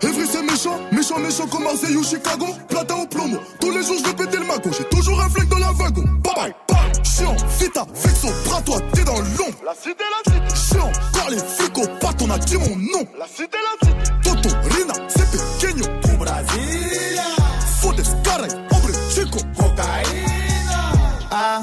Evry 0.02 0.26
c'est 0.30 0.42
méchant, 0.42 0.78
méchant, 0.92 1.18
méchant 1.18 1.46
comme 1.46 1.64
Marseille 1.64 1.96
ou 1.96 2.04
Chicago. 2.04 2.46
Platin 2.68 2.96
au 3.02 3.06
plomo, 3.06 3.38
tous 3.60 3.70
les 3.70 3.82
jours 3.82 3.96
je 3.98 4.04
vais 4.04 4.14
péter 4.14 4.38
le 4.38 4.44
mago. 4.44 4.70
J'ai 4.76 4.84
toujours 4.84 5.20
un 5.20 5.28
flingue 5.28 5.48
dans 5.48 5.58
la 5.58 5.72
wagon. 5.72 6.04
Bye 6.22 6.34
bye, 6.34 6.54
bye. 6.68 7.04
Chiant, 7.04 7.36
vita, 7.58 7.86
vexo, 7.94 8.28
bras 8.44 8.62
toi, 8.62 8.78
t'es 8.92 9.04
dans 9.04 9.18
l'ombre. 9.18 9.58
La 9.64 9.74
cité, 9.74 10.04
la 10.04 10.32
cité. 10.32 10.74
Chiant, 10.74 10.92
quand 11.12 11.28
les 11.30 11.38
flics 11.38 11.78
au 11.78 11.86
pattes, 12.00 12.22
on 12.22 12.30
a 12.30 12.38
dit 12.38 12.56
mon 12.56 12.76
nom. 12.76 13.06
La 13.18 13.26
cité, 13.26 13.58
la 13.58 13.88
cité. 13.88 14.12
Toto, 14.22 14.48
Rina, 14.74 14.94
c'est 15.08 15.30
pequeño. 15.30 15.84
Tu 16.02 16.16
Brasilia. 16.16 17.22
Fodes, 17.80 18.02
caray, 18.22 18.50
hombre, 18.70 18.92
chico. 19.10 19.38
Cocaïna. 19.56 20.92
Ah, 21.30 21.62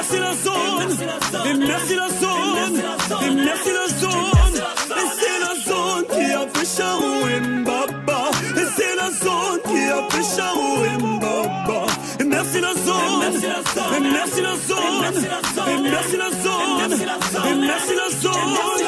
merci 0.00 0.18
la 0.18 0.32
zone. 0.32 0.90
Et 1.46 1.54
merci 1.54 1.94
la 1.96 2.08
zone. 2.08 2.76
Et 3.22 3.30
merci 3.34 3.70
la 3.72 3.86
zone. 4.00 4.56
Et 4.96 5.08
c'est 5.18 5.38
la 5.46 5.54
zone 5.68 6.04
qui 6.10 6.32
a 6.32 6.46
fait 6.54 6.68
Charou 6.76 7.28
et 7.28 7.40
Mbaba. 7.40 8.30
Et 8.56 8.66
c'est 8.76 8.96
la 8.96 9.10
zone 9.10 9.60
qui 9.66 9.80
a 9.84 10.00
fait 10.10 10.36
Charou 10.36 10.84
et 10.84 10.96
Mbaba. 11.02 11.86
Et 12.20 12.24
merci 12.24 12.60
la 12.60 12.72
zone. 12.74 13.22
Et 13.96 14.00
merci 14.00 14.40
la 14.40 14.54
zone. 14.70 15.14
Et 15.68 15.80
merci 15.90 16.16
la 16.16 16.30
zone. 16.30 16.92
Et 17.46 17.54
merci 17.54 17.94
la 17.94 18.08
zone. 18.20 18.79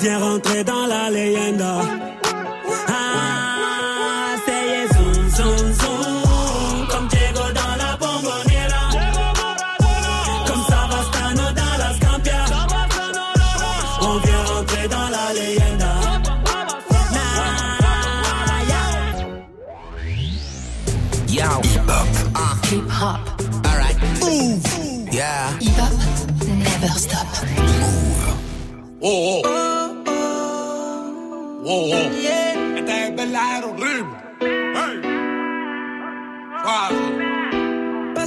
Vient 0.00 0.18
rentrer 0.18 0.64
dans 0.64 0.86
la 0.86 1.10
leyenda. 1.10 1.97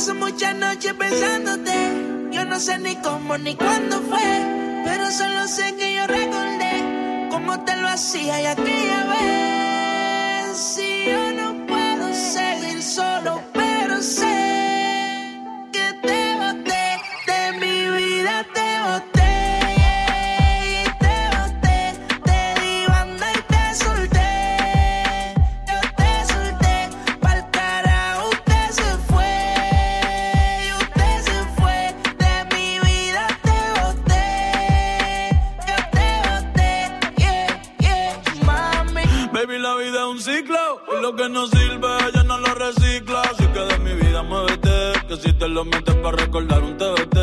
Paso 0.01 0.15
muchas 0.15 0.55
noches 0.55 0.95
pensándote. 0.95 2.31
Yo 2.31 2.43
no 2.43 2.59
sé 2.59 2.79
ni 2.79 2.95
cómo 2.95 3.37
ni 3.37 3.53
cuándo 3.53 4.01
fue. 4.01 4.81
Pero 4.83 5.11
solo 5.11 5.47
sé 5.47 5.75
que 5.75 5.93
yo 5.93 6.07
recordé 6.07 7.27
cómo 7.29 7.63
te 7.63 7.75
lo 7.75 7.87
hacía 7.87 8.41
y 8.41 8.45
aquella 8.47 9.05
vez. 9.05 10.57
Recordar 46.31 46.63
un 46.63 46.77
TBT. 46.77 47.17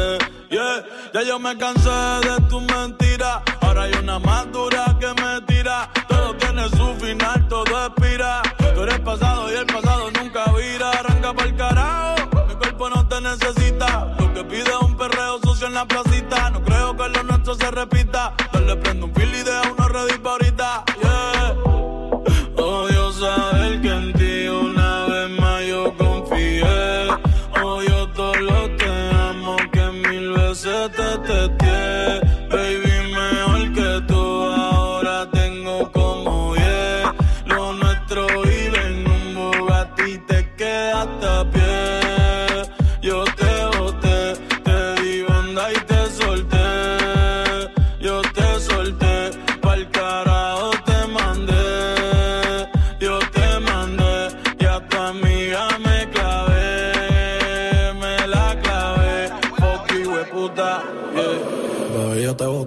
Yeah, 0.50 0.84
ya 1.14 1.22
yo 1.22 1.38
me 1.38 1.56
cansé 1.56 1.88
de 1.88 2.46
tu 2.50 2.60
mentira. 2.60 3.42
Ahora 3.62 3.84
hay 3.84 3.92
una 3.94 4.18
más 4.18 4.52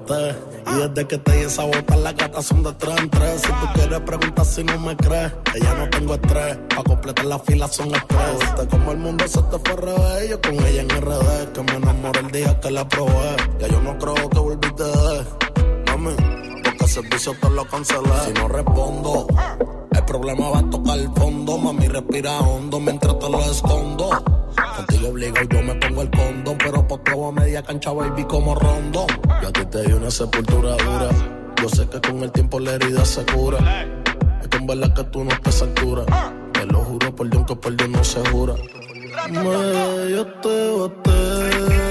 Y 0.10 0.80
desde 0.80 1.08
que 1.08 1.18
te 1.18 1.32
di 1.32 1.44
esa 1.44 1.64
bota, 1.64 1.96
las 1.98 2.16
gatas 2.16 2.46
son 2.46 2.64
de 2.64 2.74
tres 2.74 2.98
en 2.98 3.10
tres. 3.10 3.42
Si 3.42 3.48
tú 3.48 3.68
quieres 3.74 4.00
preguntar 4.02 4.46
si 4.46 4.64
no 4.64 4.80
me 4.80 4.96
crees, 4.96 5.32
ya 5.62 5.74
no 5.76 5.90
tengo 5.90 6.16
estrés. 6.16 6.58
Pa' 6.76 6.84
completar 6.84 7.26
la 7.26 7.40
fila 7.40 7.68
son 7.68 7.94
estrés. 7.94 8.40
Viste 8.40 8.68
como 8.68 8.92
el 8.92 8.98
mundo 8.98 9.28
se 9.28 9.42
te 9.42 9.60
fue 9.60 9.76
revés. 9.76 10.30
Yo 10.30 10.42
con 10.42 10.54
ella 10.54 10.82
en 10.82 10.90
RD, 10.90 11.52
que 11.54 11.64
me 11.64 11.76
enamoré 11.76 12.20
el 12.20 12.32
día 12.32 12.60
que 12.60 12.72
la 12.72 12.88
probé. 12.88 13.36
Ya 13.60 13.68
yo 13.68 13.82
no 13.82 13.98
creo 13.98 14.30
que 14.30 14.40
volviste 14.40 14.84
de. 14.84 15.26
Mami, 15.88 16.16
porque 16.64 16.84
el 16.84 16.90
servicio 16.90 17.36
te 17.42 17.50
lo 17.50 17.66
cancelé. 17.66 18.10
Si 18.26 18.34
no 18.34 18.48
respondo, 18.48 19.28
problema 20.12 20.50
va 20.50 20.60
a 20.60 20.70
tocar 20.70 21.00
el 21.00 21.10
fondo. 21.16 21.58
Mami, 21.58 21.88
respira 21.88 22.40
hondo 22.40 22.80
mientras 22.82 23.18
te 23.18 23.30
lo 23.30 23.40
escondo. 23.40 24.10
Contigo 24.76 25.08
obligo, 25.08 25.38
yo 25.50 25.62
me 25.64 25.76
pongo 25.76 26.02
el 26.02 26.12
condón. 26.12 26.58
Pero 26.58 26.86
por 26.86 27.00
a 27.00 27.32
media 27.32 27.64
cancha, 27.64 27.92
baby, 27.94 28.26
como 28.26 28.54
rondón. 28.56 29.08
Yo 29.42 29.48
a 29.48 29.52
ti 29.54 29.66
te 29.66 29.84
di 29.84 29.94
una 29.94 30.12
sepultura 30.12 30.72
dura. 30.72 31.10
Yo 31.62 31.70
sé 31.70 31.88
que 31.88 32.02
con 32.02 32.24
el 32.24 32.32
tiempo 32.32 32.60
la 32.60 32.74
herida 32.74 33.06
se 33.06 33.24
cura. 33.26 33.60
Es 34.42 34.60
en 34.60 34.68
verdad 34.68 34.94
que 34.94 35.04
tú 35.06 35.24
no 35.24 35.32
estás 35.32 35.62
altura. 35.62 36.04
Te 36.52 36.66
lo 36.66 36.80
juro 36.80 37.16
por 37.16 37.30
Dios 37.30 37.46
que 37.48 37.56
por 37.56 37.78
Dios 37.78 37.90
no 37.90 38.04
se 38.04 38.20
jura. 38.32 38.56
Me, 39.30 40.12
yo 40.12 40.26
te 40.42 40.72
boté. 40.72 41.91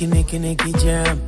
Remix. 0.00 0.06
Nicky, 0.06 0.06
Nicky, 0.06 0.38
Nicky 0.38 0.72
Jam. 0.84 1.18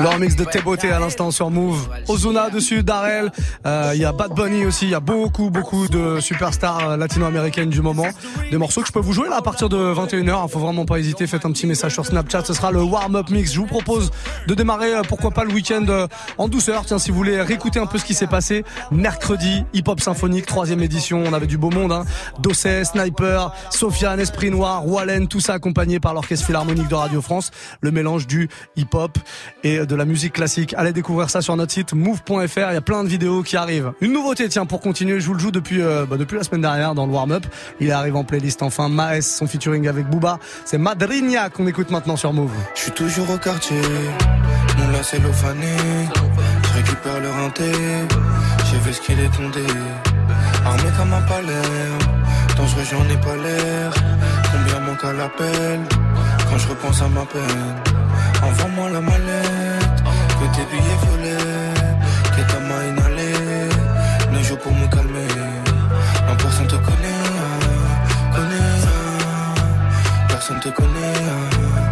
Le 0.00 0.08
remix 0.08 0.34
de 0.34 0.44
T-Beauté 0.44 0.90
à 0.90 0.98
l'instant 0.98 1.30
sur 1.30 1.50
Move. 1.50 1.88
Ozuna 2.08 2.50
dessus, 2.50 2.82
Darrell. 2.82 3.30
Euh, 3.64 3.92
Il 3.94 4.00
y 4.00 4.04
a 4.04 4.12
Bad 4.12 4.32
Bunny 4.34 4.66
aussi. 4.66 4.86
Il 4.86 4.90
y 4.90 4.94
a 4.94 5.00
beaucoup, 5.00 5.50
beaucoup 5.50 5.86
de 5.86 6.18
superstars 6.18 6.90
euh, 6.90 6.96
latino-américaines 6.96 7.70
du 7.70 7.80
moment. 7.80 8.08
Des 8.54 8.58
morceaux 8.58 8.82
que 8.82 8.86
je 8.86 8.92
peux 8.92 9.00
vous 9.00 9.12
jouer 9.12 9.28
là 9.28 9.38
à 9.38 9.42
partir 9.42 9.68
de 9.68 9.76
21h. 9.76 10.48
Faut 10.48 10.60
vraiment 10.60 10.84
pas 10.84 11.00
hésiter. 11.00 11.26
Faites 11.26 11.44
un 11.44 11.50
petit 11.50 11.66
message 11.66 11.94
sur 11.94 12.06
Snapchat. 12.06 12.44
Ce 12.44 12.54
sera 12.54 12.70
le 12.70 12.84
warm-up 12.84 13.28
mix. 13.30 13.52
Je 13.52 13.58
vous 13.58 13.66
propose 13.66 14.12
de 14.46 14.54
démarrer, 14.54 14.94
euh, 14.94 15.02
pourquoi 15.02 15.32
pas, 15.32 15.42
le 15.42 15.52
week-end 15.52 15.84
euh, 15.88 16.06
en 16.38 16.46
douceur. 16.46 16.84
Tiens, 16.86 17.00
si 17.00 17.10
vous 17.10 17.16
voulez 17.16 17.42
réécouter 17.42 17.80
un 17.80 17.86
peu 17.86 17.98
ce 17.98 18.04
qui 18.04 18.14
s'est 18.14 18.28
passé. 18.28 18.64
Mercredi, 18.92 19.64
Hip 19.72 19.82
Hop 19.88 19.98
Symphonique, 19.98 20.46
troisième 20.46 20.80
édition. 20.82 21.24
On 21.26 21.32
avait 21.32 21.48
du 21.48 21.58
beau 21.58 21.70
monde, 21.70 21.90
hein. 21.90 22.04
Dosset, 22.38 22.84
Sniper, 22.84 23.52
Sofiane, 23.70 24.20
Esprit 24.20 24.52
Noir, 24.52 24.86
Wallen, 24.86 25.26
tout 25.26 25.40
ça 25.40 25.54
accompagné 25.54 25.98
par 25.98 26.14
l'Orchestre 26.14 26.46
Philharmonique 26.46 26.86
de 26.86 26.94
Radio 26.94 27.20
France. 27.20 27.50
Le 27.80 27.90
mélange 27.90 28.28
du 28.28 28.48
hip-hop 28.76 29.18
et 29.64 29.84
de 29.84 29.94
la 29.96 30.04
musique 30.04 30.34
classique. 30.34 30.76
Allez 30.78 30.92
découvrir 30.92 31.28
ça 31.28 31.42
sur 31.42 31.56
notre 31.56 31.72
site 31.72 31.92
move.fr. 31.92 32.36
Il 32.36 32.74
y 32.74 32.76
a 32.76 32.80
plein 32.80 33.02
de 33.02 33.08
vidéos 33.08 33.42
qui 33.42 33.56
arrivent. 33.56 33.94
Une 34.00 34.12
nouveauté, 34.12 34.48
tiens, 34.48 34.64
pour 34.64 34.80
continuer, 34.80 35.18
je 35.18 35.26
vous 35.26 35.34
le 35.34 35.40
joue 35.40 35.50
depuis, 35.50 35.82
euh, 35.82 36.06
bah, 36.08 36.16
depuis 36.16 36.36
la 36.36 36.44
semaine 36.44 36.62
dernière 36.62 36.94
dans 36.94 37.06
le 37.06 37.12
warm-up. 37.12 37.46
Il 37.80 37.90
arrive 37.90 38.14
en 38.14 38.22
enfin. 38.60 38.88
Maes, 38.88 39.22
son 39.22 39.46
featuring 39.46 39.88
avec 39.88 40.08
Booba. 40.08 40.38
C'est 40.64 40.78
Madrigna 40.78 41.48
qu'on 41.50 41.66
écoute 41.66 41.90
maintenant 41.90 42.16
sur 42.16 42.32
Move. 42.32 42.52
Je 42.74 42.80
suis 42.82 42.92
toujours 42.92 43.30
au 43.30 43.38
quartier, 43.38 43.80
mon 44.78 44.88
lacet. 44.88 45.18
Je 45.20 46.78
récupère 46.78 47.20
le 47.20 47.30
rinté, 47.30 47.72
j'ai 48.70 48.78
vu 48.78 48.92
ce 48.92 49.00
qu'il 49.00 49.18
est 49.20 49.36
condé. 49.36 49.64
Armé 50.66 50.90
comme 50.96 51.12
un 51.12 51.22
palais, 51.22 51.68
dangereux 52.56 52.82
j'en 52.90 53.04
ai 53.14 53.16
pas 53.18 53.36
l'air. 53.36 53.92
Combien 54.50 54.80
manque 54.80 55.04
à 55.04 55.12
l'appel? 55.12 55.80
Quand 56.50 56.58
je 56.58 56.68
repense 56.68 57.02
à 57.02 57.08
ma 57.08 57.24
peine. 57.24 57.76
Envoie-moi 58.42 58.90
la 58.90 59.00
mallette, 59.00 60.02
que 60.38 60.56
tes 60.56 60.64
billets 60.70 60.98
violets, 61.04 61.74
que 62.36 62.52
ta 62.52 62.58
main 62.60 62.82
inhalée. 62.88 63.68
Ne 64.32 64.42
joue 64.42 64.56
pour 64.56 64.72
me 64.72 64.86
Personne 70.46 70.60
te 70.60 70.68
connaît. 70.68 71.83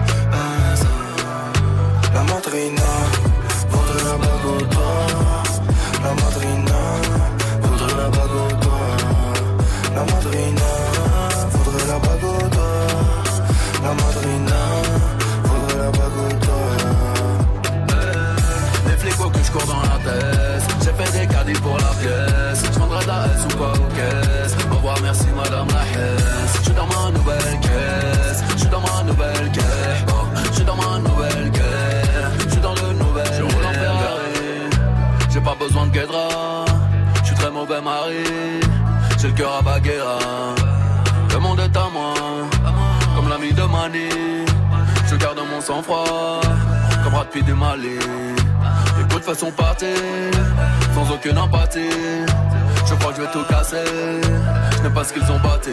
Je 53.72 54.82
n'aime 54.82 54.92
pas 54.92 55.04
ce 55.04 55.12
qu'ils 55.12 55.30
ont 55.30 55.38
batté. 55.38 55.72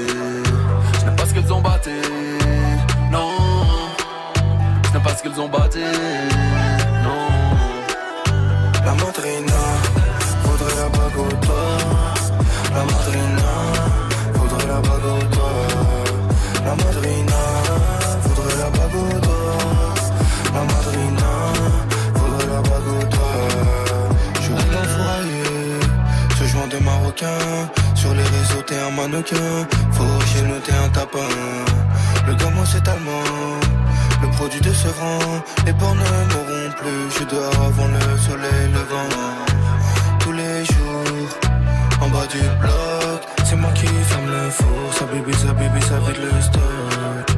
Je 1.00 1.06
n'aime 1.06 1.16
pas 1.16 1.26
ce 1.26 1.34
qu'ils 1.34 1.54
ont 1.54 1.62
batté. 1.62 1.92
Non. 3.12 3.32
Je 4.86 4.94
n'aime 4.94 5.04
pas 5.04 5.16
ce 5.16 5.22
qu'ils 5.22 5.40
ont 5.40 5.50
batté 5.50 5.80
un 29.20 29.36
mannequin. 29.36 29.68
Faut 29.92 30.26
chez 30.28 30.42
nous, 30.44 30.60
t'es 30.60 30.74
un 30.74 30.90
tapin. 30.90 31.20
Le 32.28 32.36
gamin, 32.36 32.66
c'est 32.66 32.88
allemand. 32.88 33.60
Le 34.22 34.28
produit 34.30 34.62
de 34.62 34.74
ce 34.74 34.88
rang, 34.88 35.42
les 35.66 35.74
bords 35.74 35.96
ne 35.96 36.34
mourront 36.34 36.72
plus. 36.78 37.20
Je 37.20 37.24
dors 37.26 37.66
avant 37.66 37.88
le 37.88 38.18
soleil 38.18 38.68
levant. 38.74 39.10
Tous 40.20 40.32
les 40.32 40.66
jours, 40.66 41.30
en 42.02 42.10
bas 42.10 42.28
du 42.28 42.42
bloc, 42.60 43.20
c'est 43.46 43.56
moi 43.56 43.72
qui 43.74 43.88
ferme 43.88 44.28
le 44.28 44.50
four. 44.50 44.94
Ça 44.98 45.06
bibi, 45.06 45.34
ça 45.34 45.54
bibi, 45.54 45.82
ça 45.82 46.00
vide 46.00 46.22
le 46.22 46.42
stock. 46.42 47.38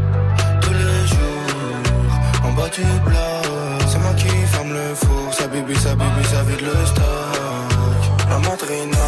Tous 0.62 0.74
les 0.74 1.08
jours, 1.08 2.44
en 2.44 2.52
bas 2.54 2.70
du 2.70 2.84
bloc, 3.06 3.82
c'est 3.88 4.00
moi 4.00 4.14
qui 4.18 4.30
ferme 4.54 4.74
le 4.74 4.96
four. 4.96 5.34
Ça 5.34 5.48
bibi, 5.48 5.76
ça 5.76 5.96
bibi, 5.96 6.24
ça 6.32 6.44
vide 6.44 6.62
le 6.62 6.86
stock. 6.86 8.28
La 8.30 8.38
madrina, 8.40 9.08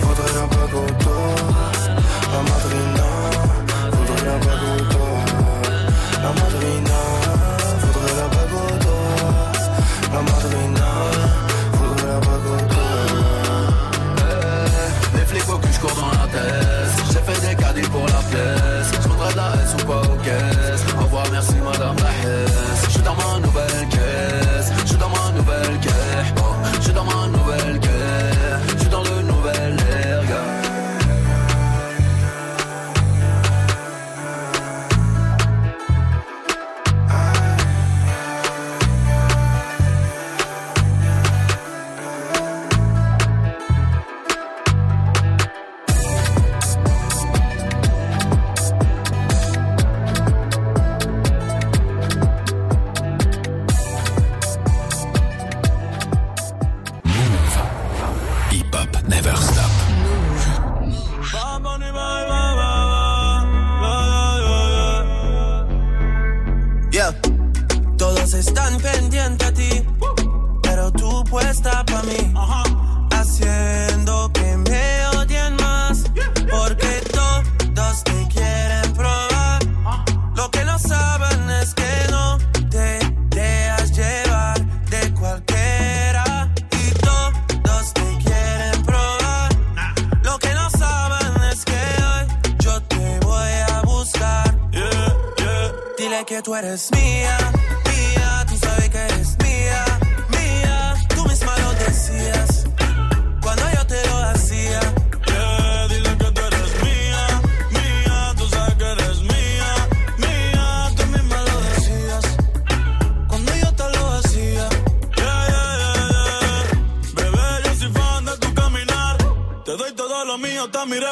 faudrait 0.00 0.74
au 0.74 1.02
doigt. 1.02 1.53
La 2.34 2.42
madrina, 2.42 3.13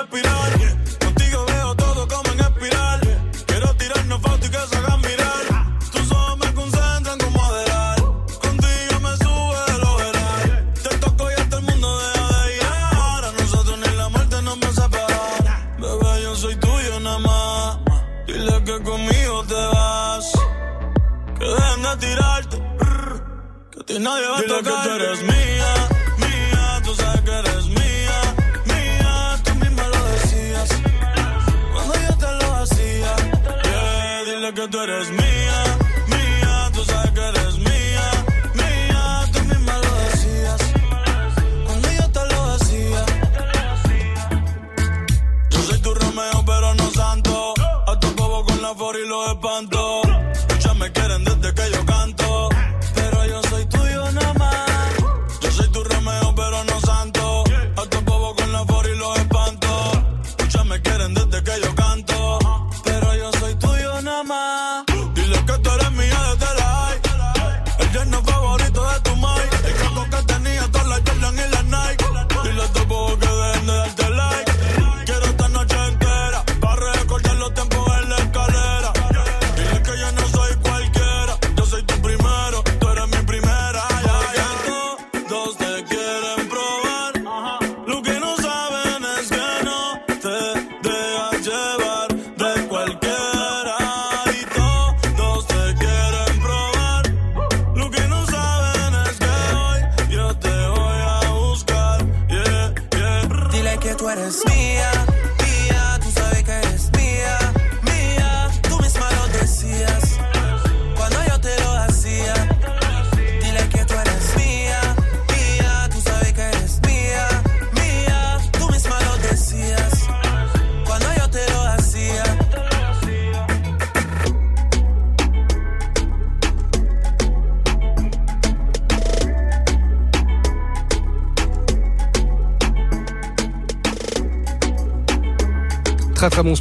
respirar. 0.02 0.61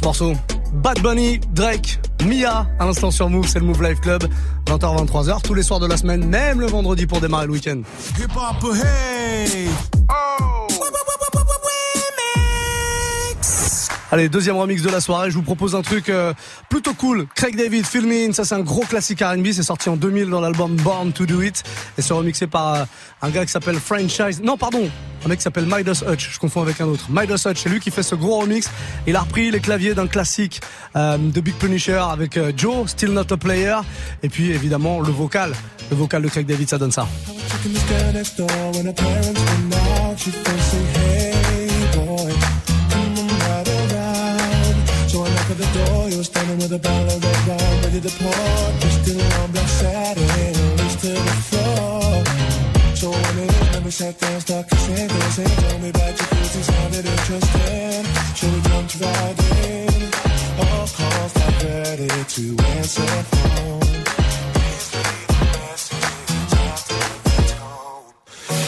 ce 0.02 0.06
morceau. 0.06 0.32
Bad 0.74 1.00
Bunny, 1.00 1.38
Drake, 1.52 2.00
Mia, 2.24 2.66
à 2.78 2.86
l'instant 2.86 3.10
sur 3.10 3.28
Move, 3.28 3.46
c'est 3.46 3.58
le 3.58 3.66
Move 3.66 3.82
Life 3.82 4.00
Club, 4.00 4.24
20h, 4.66 5.06
23h, 5.06 5.42
tous 5.42 5.54
les 5.54 5.62
soirs 5.62 5.80
de 5.80 5.86
la 5.86 5.96
semaine, 5.96 6.24
même 6.26 6.60
le 6.60 6.66
vendredi 6.66 7.06
pour 7.06 7.20
démarrer 7.20 7.46
le 7.46 7.52
week-end. 7.52 7.82
Oh! 10.10 10.66
Allez, 14.10 14.28
deuxième 14.28 14.56
remix 14.56 14.82
de 14.82 14.90
la 14.90 15.00
soirée, 15.00 15.30
je 15.30 15.36
vous 15.36 15.42
propose 15.42 15.74
un 15.74 15.80
truc 15.80 16.10
euh, 16.10 16.34
plutôt 16.68 16.92
cool. 16.92 17.26
Craig 17.34 17.56
David, 17.56 17.86
Filmin, 17.86 18.32
ça 18.32 18.44
c'est 18.44 18.54
un 18.54 18.60
gros 18.60 18.82
classique 18.82 19.22
R&B, 19.22 19.52
c'est 19.52 19.62
sorti 19.62 19.88
en 19.88 19.96
2000 19.96 20.28
dans 20.28 20.40
l'album 20.40 20.76
Born 20.76 21.12
to 21.12 21.24
Do 21.24 21.40
It, 21.40 21.62
et 21.96 22.02
c'est 22.02 22.12
remixé 22.12 22.46
par 22.46 22.74
euh, 22.74 22.84
un 23.22 23.30
gars 23.30 23.46
qui 23.46 23.52
s'appelle 23.52 23.76
Franchise, 23.76 24.42
non 24.42 24.58
pardon, 24.58 24.90
un 25.24 25.28
mec 25.28 25.38
qui 25.38 25.44
s'appelle 25.44 25.66
Midas 25.66 26.02
Hutch, 26.08 26.32
je 26.32 26.38
confonds 26.38 26.62
avec 26.62 26.80
un 26.80 26.86
autre. 26.86 27.06
Midas 27.08 27.46
Hutch, 27.46 27.62
c'est 27.62 27.68
lui 27.68 27.78
qui 27.78 27.90
fait 27.90 28.02
ce 28.02 28.14
gros 28.14 28.40
remix. 28.40 28.68
Il 29.06 29.14
a 29.14 29.20
repris 29.20 29.50
les 29.50 29.60
claviers 29.60 29.94
d'un 29.94 30.08
classique 30.08 30.60
euh, 30.96 31.16
de 31.16 31.40
Big 31.40 31.54
Punisher 31.54 32.02
avec 32.10 32.36
euh, 32.36 32.52
Joe, 32.56 32.88
Still 32.90 33.12
Not 33.12 33.32
a 33.32 33.36
Player, 33.36 33.76
et 34.22 34.28
puis 34.28 34.50
évidemment 34.50 35.00
le 35.00 35.12
vocal. 35.12 35.52
Le 35.90 35.96
vocal 35.96 36.22
de 36.22 36.28
Craig 36.28 36.46
David, 36.46 36.68
ça 36.68 36.78
donne 36.78 36.92
ça. 36.92 37.06
Tell 53.98 55.78
me 55.80 55.90
about 55.90 56.18
your 56.18 56.28
interesting. 57.04 58.04
Should 58.34 58.52
right 59.02 59.38
in? 59.68 59.92
All 60.64 60.86
calls 60.96 61.34
not 61.36 61.62
ready 61.62 62.08
to 62.08 62.44
answer 62.72 63.02
phone. 63.30 63.82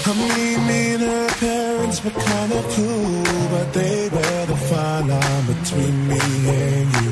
I'm 0.07 0.21
mean 0.69 1.01
her 1.01 1.29
parents 1.41 2.05
were 2.05 2.11
kinda 2.11 2.63
cool 2.75 3.23
But 3.51 3.73
they 3.73 4.09
were 4.11 4.47
the 4.47 4.57
fine 4.69 5.09
line 5.09 5.47
between 5.47 6.09
me 6.09 6.21
and 6.49 6.89
you. 7.01 7.11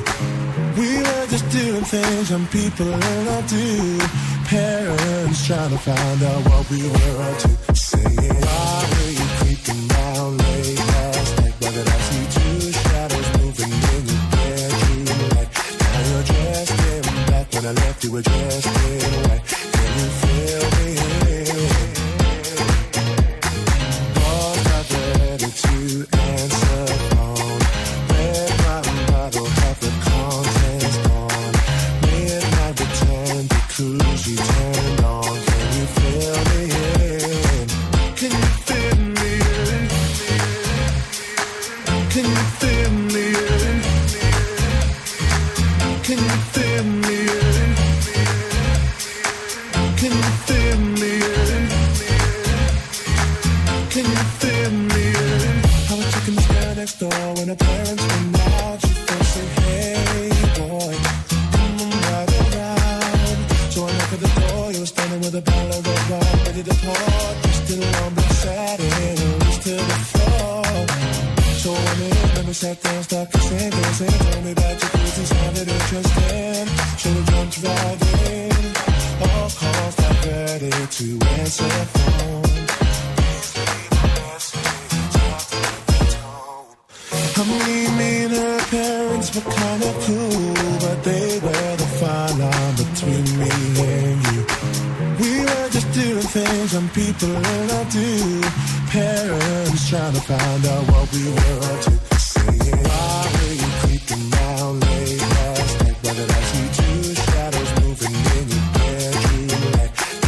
We 0.77 0.99
were 0.99 1.27
just 1.29 1.49
doing 1.49 1.85
things 1.85 2.31
and 2.31 2.51
people 2.51 2.93
and 2.93 3.29
I 3.31 3.41
do. 3.47 3.99
Parents 4.45 5.47
trying 5.47 5.71
to 5.71 5.79
find 5.79 6.23
out 6.23 6.43
what 6.51 6.71
we 6.71 6.83
were 6.91 7.23
up 7.23 7.39
to. 7.39 7.72
I 17.73 17.75
left 17.75 18.05
you 18.05 18.13
were 18.13 18.21
just 18.21 18.67
in 18.67 18.73
white. 19.31 19.47
Can 19.47 19.99
you 19.99 20.11
feel 20.11 20.32
kind 89.63 89.83
of 89.85 89.95
cool, 90.07 90.55
but 90.83 90.99
they 91.05 91.39
were 91.45 91.75
the 91.83 91.89
fine 92.01 92.37
line 92.45 92.75
between 92.83 93.27
me 93.41 93.53
and 93.95 94.19
you. 94.31 94.41
We 95.23 95.33
were 95.47 95.69
just 95.77 95.89
doing 96.01 96.29
things 96.37 96.73
some 96.77 96.89
people 96.91 97.35
don't 97.71 97.91
do. 97.91 98.11
Parents 98.91 99.83
trying 99.89 100.15
to 100.19 100.23
find 100.31 100.63
out 100.73 100.85
what 100.91 101.07
we 101.15 101.23
were 101.35 101.59
up 101.71 101.79
to. 101.87 101.93
Saying, 102.31 102.79
why 102.89 103.21
were 103.35 103.57
you 103.63 103.71
creeping 103.83 104.25
down 104.31 104.81
late 104.81 105.23
last 105.37 105.73
night? 105.81 105.97
Whether 106.05 106.27
that's 106.33 106.51
you 106.57 106.67
two 106.79 107.15
shadows 107.27 107.71
moving 107.83 108.15
in 108.37 108.47
your 108.55 108.67
bedroom. 108.75 109.49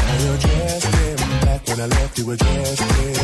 Now 0.06 0.16
you're 0.24 0.40
dressed 0.46 0.92
in 1.04 1.16
black. 1.42 1.60
When 1.68 1.80
I 1.80 1.86
left, 1.96 2.18
you 2.18 2.26
were 2.26 2.36
dressed 2.36 2.82
in 3.02 3.23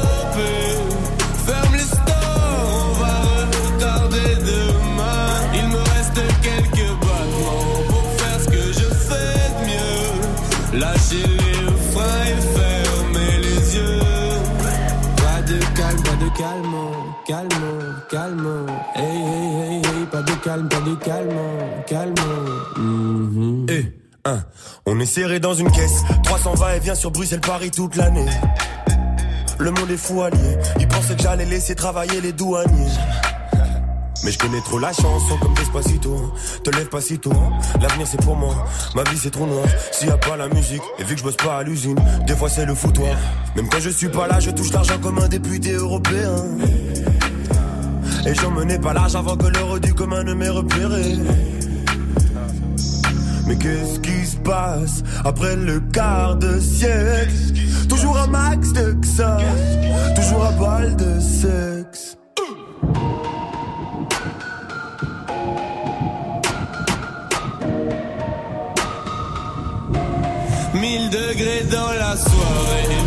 Calme, 20.41 20.67
de 20.67 20.95
calme, 20.95 21.29
calme. 21.87 22.15
Eh, 23.69 23.85
hein, 24.25 24.43
on 24.85 24.99
est 24.99 25.05
serré 25.05 25.39
dans 25.39 25.53
une 25.53 25.71
caisse. 25.71 26.03
300 26.23 26.55
va 26.55 26.75
et 26.75 26.79
vient 26.79 26.95
sur 26.95 27.11
Bruxelles-Paris 27.11 27.71
toute 27.71 27.95
l'année. 27.95 28.25
Le 29.59 29.71
monde 29.71 29.91
est 29.91 29.97
fou 29.97 30.21
allié. 30.21 30.57
Ils 30.79 30.87
pensaient 30.87 31.15
que 31.15 31.21
j'allais 31.21 31.45
laisser 31.45 31.75
travailler 31.75 32.21
les 32.21 32.33
douaniers. 32.33 32.91
Mais 34.23 34.31
je 34.31 34.37
connais 34.37 34.61
trop 34.61 34.77
la 34.77 34.93
chanson 34.93 35.35
comme 35.41 35.53
Despacito 35.55 36.31
Te 36.63 36.69
lève 36.69 36.89
pas 36.89 37.01
si 37.01 37.17
tôt 37.17 37.33
L'avenir 37.81 38.05
c'est 38.05 38.21
pour 38.21 38.35
moi 38.35 38.67
Ma 38.93 39.01
vie 39.01 39.17
c'est 39.17 39.31
trop 39.31 39.47
noir 39.47 39.65
S'il 39.91 40.09
y 40.09 40.11
a 40.11 40.17
pas 40.17 40.37
la 40.37 40.47
musique 40.47 40.83
Et 40.99 41.03
vu 41.03 41.15
que 41.15 41.21
je 41.21 41.23
bosse 41.23 41.37
pas 41.37 41.57
à 41.57 41.63
l'usine 41.63 41.97
Des 42.27 42.35
fois 42.35 42.47
c'est 42.47 42.67
le 42.67 42.75
foutoir 42.75 43.17
Même 43.55 43.67
quand 43.67 43.79
je 43.79 43.89
suis 43.89 44.09
pas 44.09 44.27
là 44.27 44.39
Je 44.39 44.51
touche 44.51 44.71
l'argent 44.73 44.99
comme 45.01 45.17
un 45.17 45.27
député 45.27 45.71
européen 45.71 46.45
Et 48.25 48.35
j'en 48.35 48.51
menais 48.51 48.79
pas 48.79 48.93
large 48.93 49.15
avant 49.15 49.35
que 49.35 49.47
l'heure 49.47 49.79
du 49.79 49.93
commun 49.93 50.23
ne 50.23 50.33
m'ait 50.33 50.49
repéré. 50.49 51.17
Mais 53.47 53.57
qu'est-ce 53.57 53.99
qui 53.99 54.25
se 54.25 54.37
passe 54.37 55.03
après 55.25 55.55
le 55.55 55.79
quart 55.91 56.35
de 56.37 56.59
siècle? 56.59 57.33
Toujours 57.89 58.17
un 58.17 58.27
max 58.27 58.71
de 58.73 58.95
ça, 59.03 59.37
toujours 60.15 60.45
un 60.45 60.51
balle 60.51 60.95
de 60.95 61.19
sexe. 61.19 62.17
Mille 70.73 71.09
degrés 71.09 71.65
dans 71.69 71.91
la 71.99 72.15
soirée, 72.15 73.00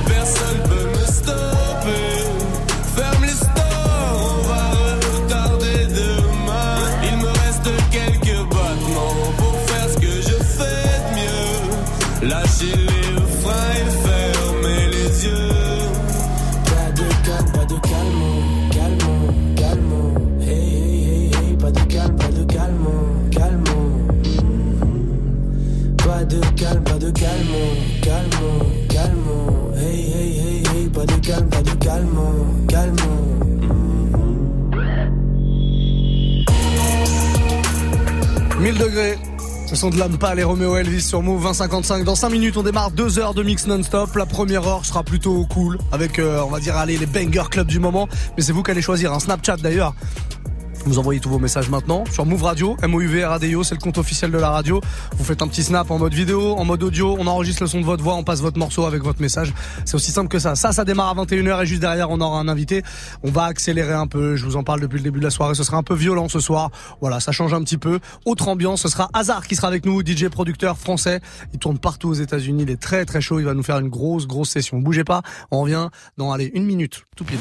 calme, 27.24 28.02
calme, 28.02 28.50
calme. 28.88 29.74
Hey, 29.76 30.00
hey, 30.12 30.30
hey, 30.38 30.62
hey, 30.70 30.88
pas 30.88 31.06
de 31.06 31.16
calme, 31.26 31.48
pas 31.48 31.62
de 31.62 31.74
calme, 31.84 32.18
calme. 32.68 32.96
1000 38.60 38.78
degrés. 38.78 39.18
Ce 39.66 39.76
sont 39.76 39.88
de 39.88 39.98
Lampa, 39.98 40.34
les 40.34 40.44
Romeo 40.44 40.76
Elvis 40.76 41.00
sur 41.00 41.22
Move 41.22 41.42
2055. 41.42 42.04
Dans 42.04 42.14
5 42.14 42.28
minutes, 42.28 42.56
on 42.58 42.62
démarre 42.62 42.90
2 42.90 43.18
heures 43.18 43.34
de 43.34 43.42
mix 43.42 43.66
non-stop. 43.66 44.14
La 44.14 44.26
première 44.26 44.68
heure 44.68 44.84
sera 44.84 45.02
plutôt 45.02 45.46
cool 45.46 45.78
avec, 45.90 46.18
euh, 46.18 46.42
on 46.44 46.50
va 46.50 46.60
dire, 46.60 46.76
allez, 46.76 46.98
les 46.98 47.06
banger 47.06 47.48
club 47.50 47.66
du 47.66 47.80
moment. 47.80 48.06
Mais 48.36 48.42
c'est 48.42 48.52
vous 48.52 48.62
qui 48.62 48.70
allez 48.70 48.82
choisir 48.82 49.12
un 49.12 49.20
Snapchat 49.20 49.56
d'ailleurs. 49.56 49.94
Vous 50.86 50.98
envoyez 50.98 51.18
tous 51.18 51.30
vos 51.30 51.38
messages 51.38 51.70
maintenant 51.70 52.04
sur 52.12 52.26
Move 52.26 52.42
Radio, 52.42 52.76
MOUV 52.86 53.24
RADIO, 53.24 53.64
c'est 53.64 53.74
le 53.74 53.80
compte 53.80 53.96
officiel 53.96 54.30
de 54.30 54.36
la 54.36 54.50
radio. 54.50 54.82
Vous 55.16 55.24
faites 55.24 55.40
un 55.40 55.48
petit 55.48 55.62
snap 55.62 55.90
en 55.90 55.98
mode 55.98 56.12
vidéo, 56.12 56.56
en 56.58 56.64
mode 56.66 56.82
audio, 56.82 57.16
on 57.18 57.26
enregistre 57.26 57.62
le 57.62 57.68
son 57.68 57.80
de 57.80 57.86
votre 57.86 58.04
voix, 58.04 58.14
on 58.16 58.22
passe 58.22 58.42
votre 58.42 58.58
morceau 58.58 58.84
avec 58.84 59.02
votre 59.02 59.22
message. 59.22 59.54
C'est 59.86 59.94
aussi 59.94 60.10
simple 60.10 60.28
que 60.28 60.38
ça. 60.38 60.54
Ça, 60.56 60.72
ça 60.72 60.84
démarre 60.84 61.18
à 61.18 61.24
21h 61.24 61.62
et 61.62 61.66
juste 61.66 61.80
derrière, 61.80 62.10
on 62.10 62.20
aura 62.20 62.38
un 62.38 62.48
invité. 62.48 62.82
On 63.22 63.30
va 63.30 63.44
accélérer 63.44 63.94
un 63.94 64.06
peu, 64.06 64.36
je 64.36 64.44
vous 64.44 64.56
en 64.56 64.62
parle 64.62 64.80
depuis 64.80 64.98
le 64.98 65.04
début 65.04 65.20
de 65.20 65.24
la 65.24 65.30
soirée, 65.30 65.54
ce 65.54 65.64
sera 65.64 65.78
un 65.78 65.82
peu 65.82 65.94
violent 65.94 66.28
ce 66.28 66.38
soir. 66.38 66.70
Voilà, 67.00 67.18
ça 67.18 67.32
change 67.32 67.54
un 67.54 67.62
petit 67.62 67.78
peu. 67.78 67.98
Autre 68.26 68.48
ambiance, 68.48 68.82
ce 68.82 68.88
sera 68.88 69.08
Hazard 69.14 69.46
qui 69.46 69.56
sera 69.56 69.68
avec 69.68 69.86
nous, 69.86 70.02
DJ 70.02 70.28
producteur 70.28 70.76
français. 70.76 71.20
Il 71.54 71.58
tourne 71.58 71.78
partout 71.78 72.10
aux 72.10 72.14
États-Unis, 72.14 72.64
il 72.64 72.70
est 72.70 72.80
très 72.80 73.06
très 73.06 73.22
chaud, 73.22 73.40
il 73.40 73.46
va 73.46 73.54
nous 73.54 73.62
faire 73.62 73.78
une 73.78 73.88
grosse 73.88 74.26
grosse 74.26 74.50
session. 74.50 74.80
Bougez 74.80 75.04
pas, 75.04 75.22
on 75.50 75.62
revient 75.62 75.88
dans 76.18 76.30
allez, 76.30 76.50
une 76.52 76.66
minute, 76.66 77.04
tout 77.16 77.24
pile. 77.24 77.32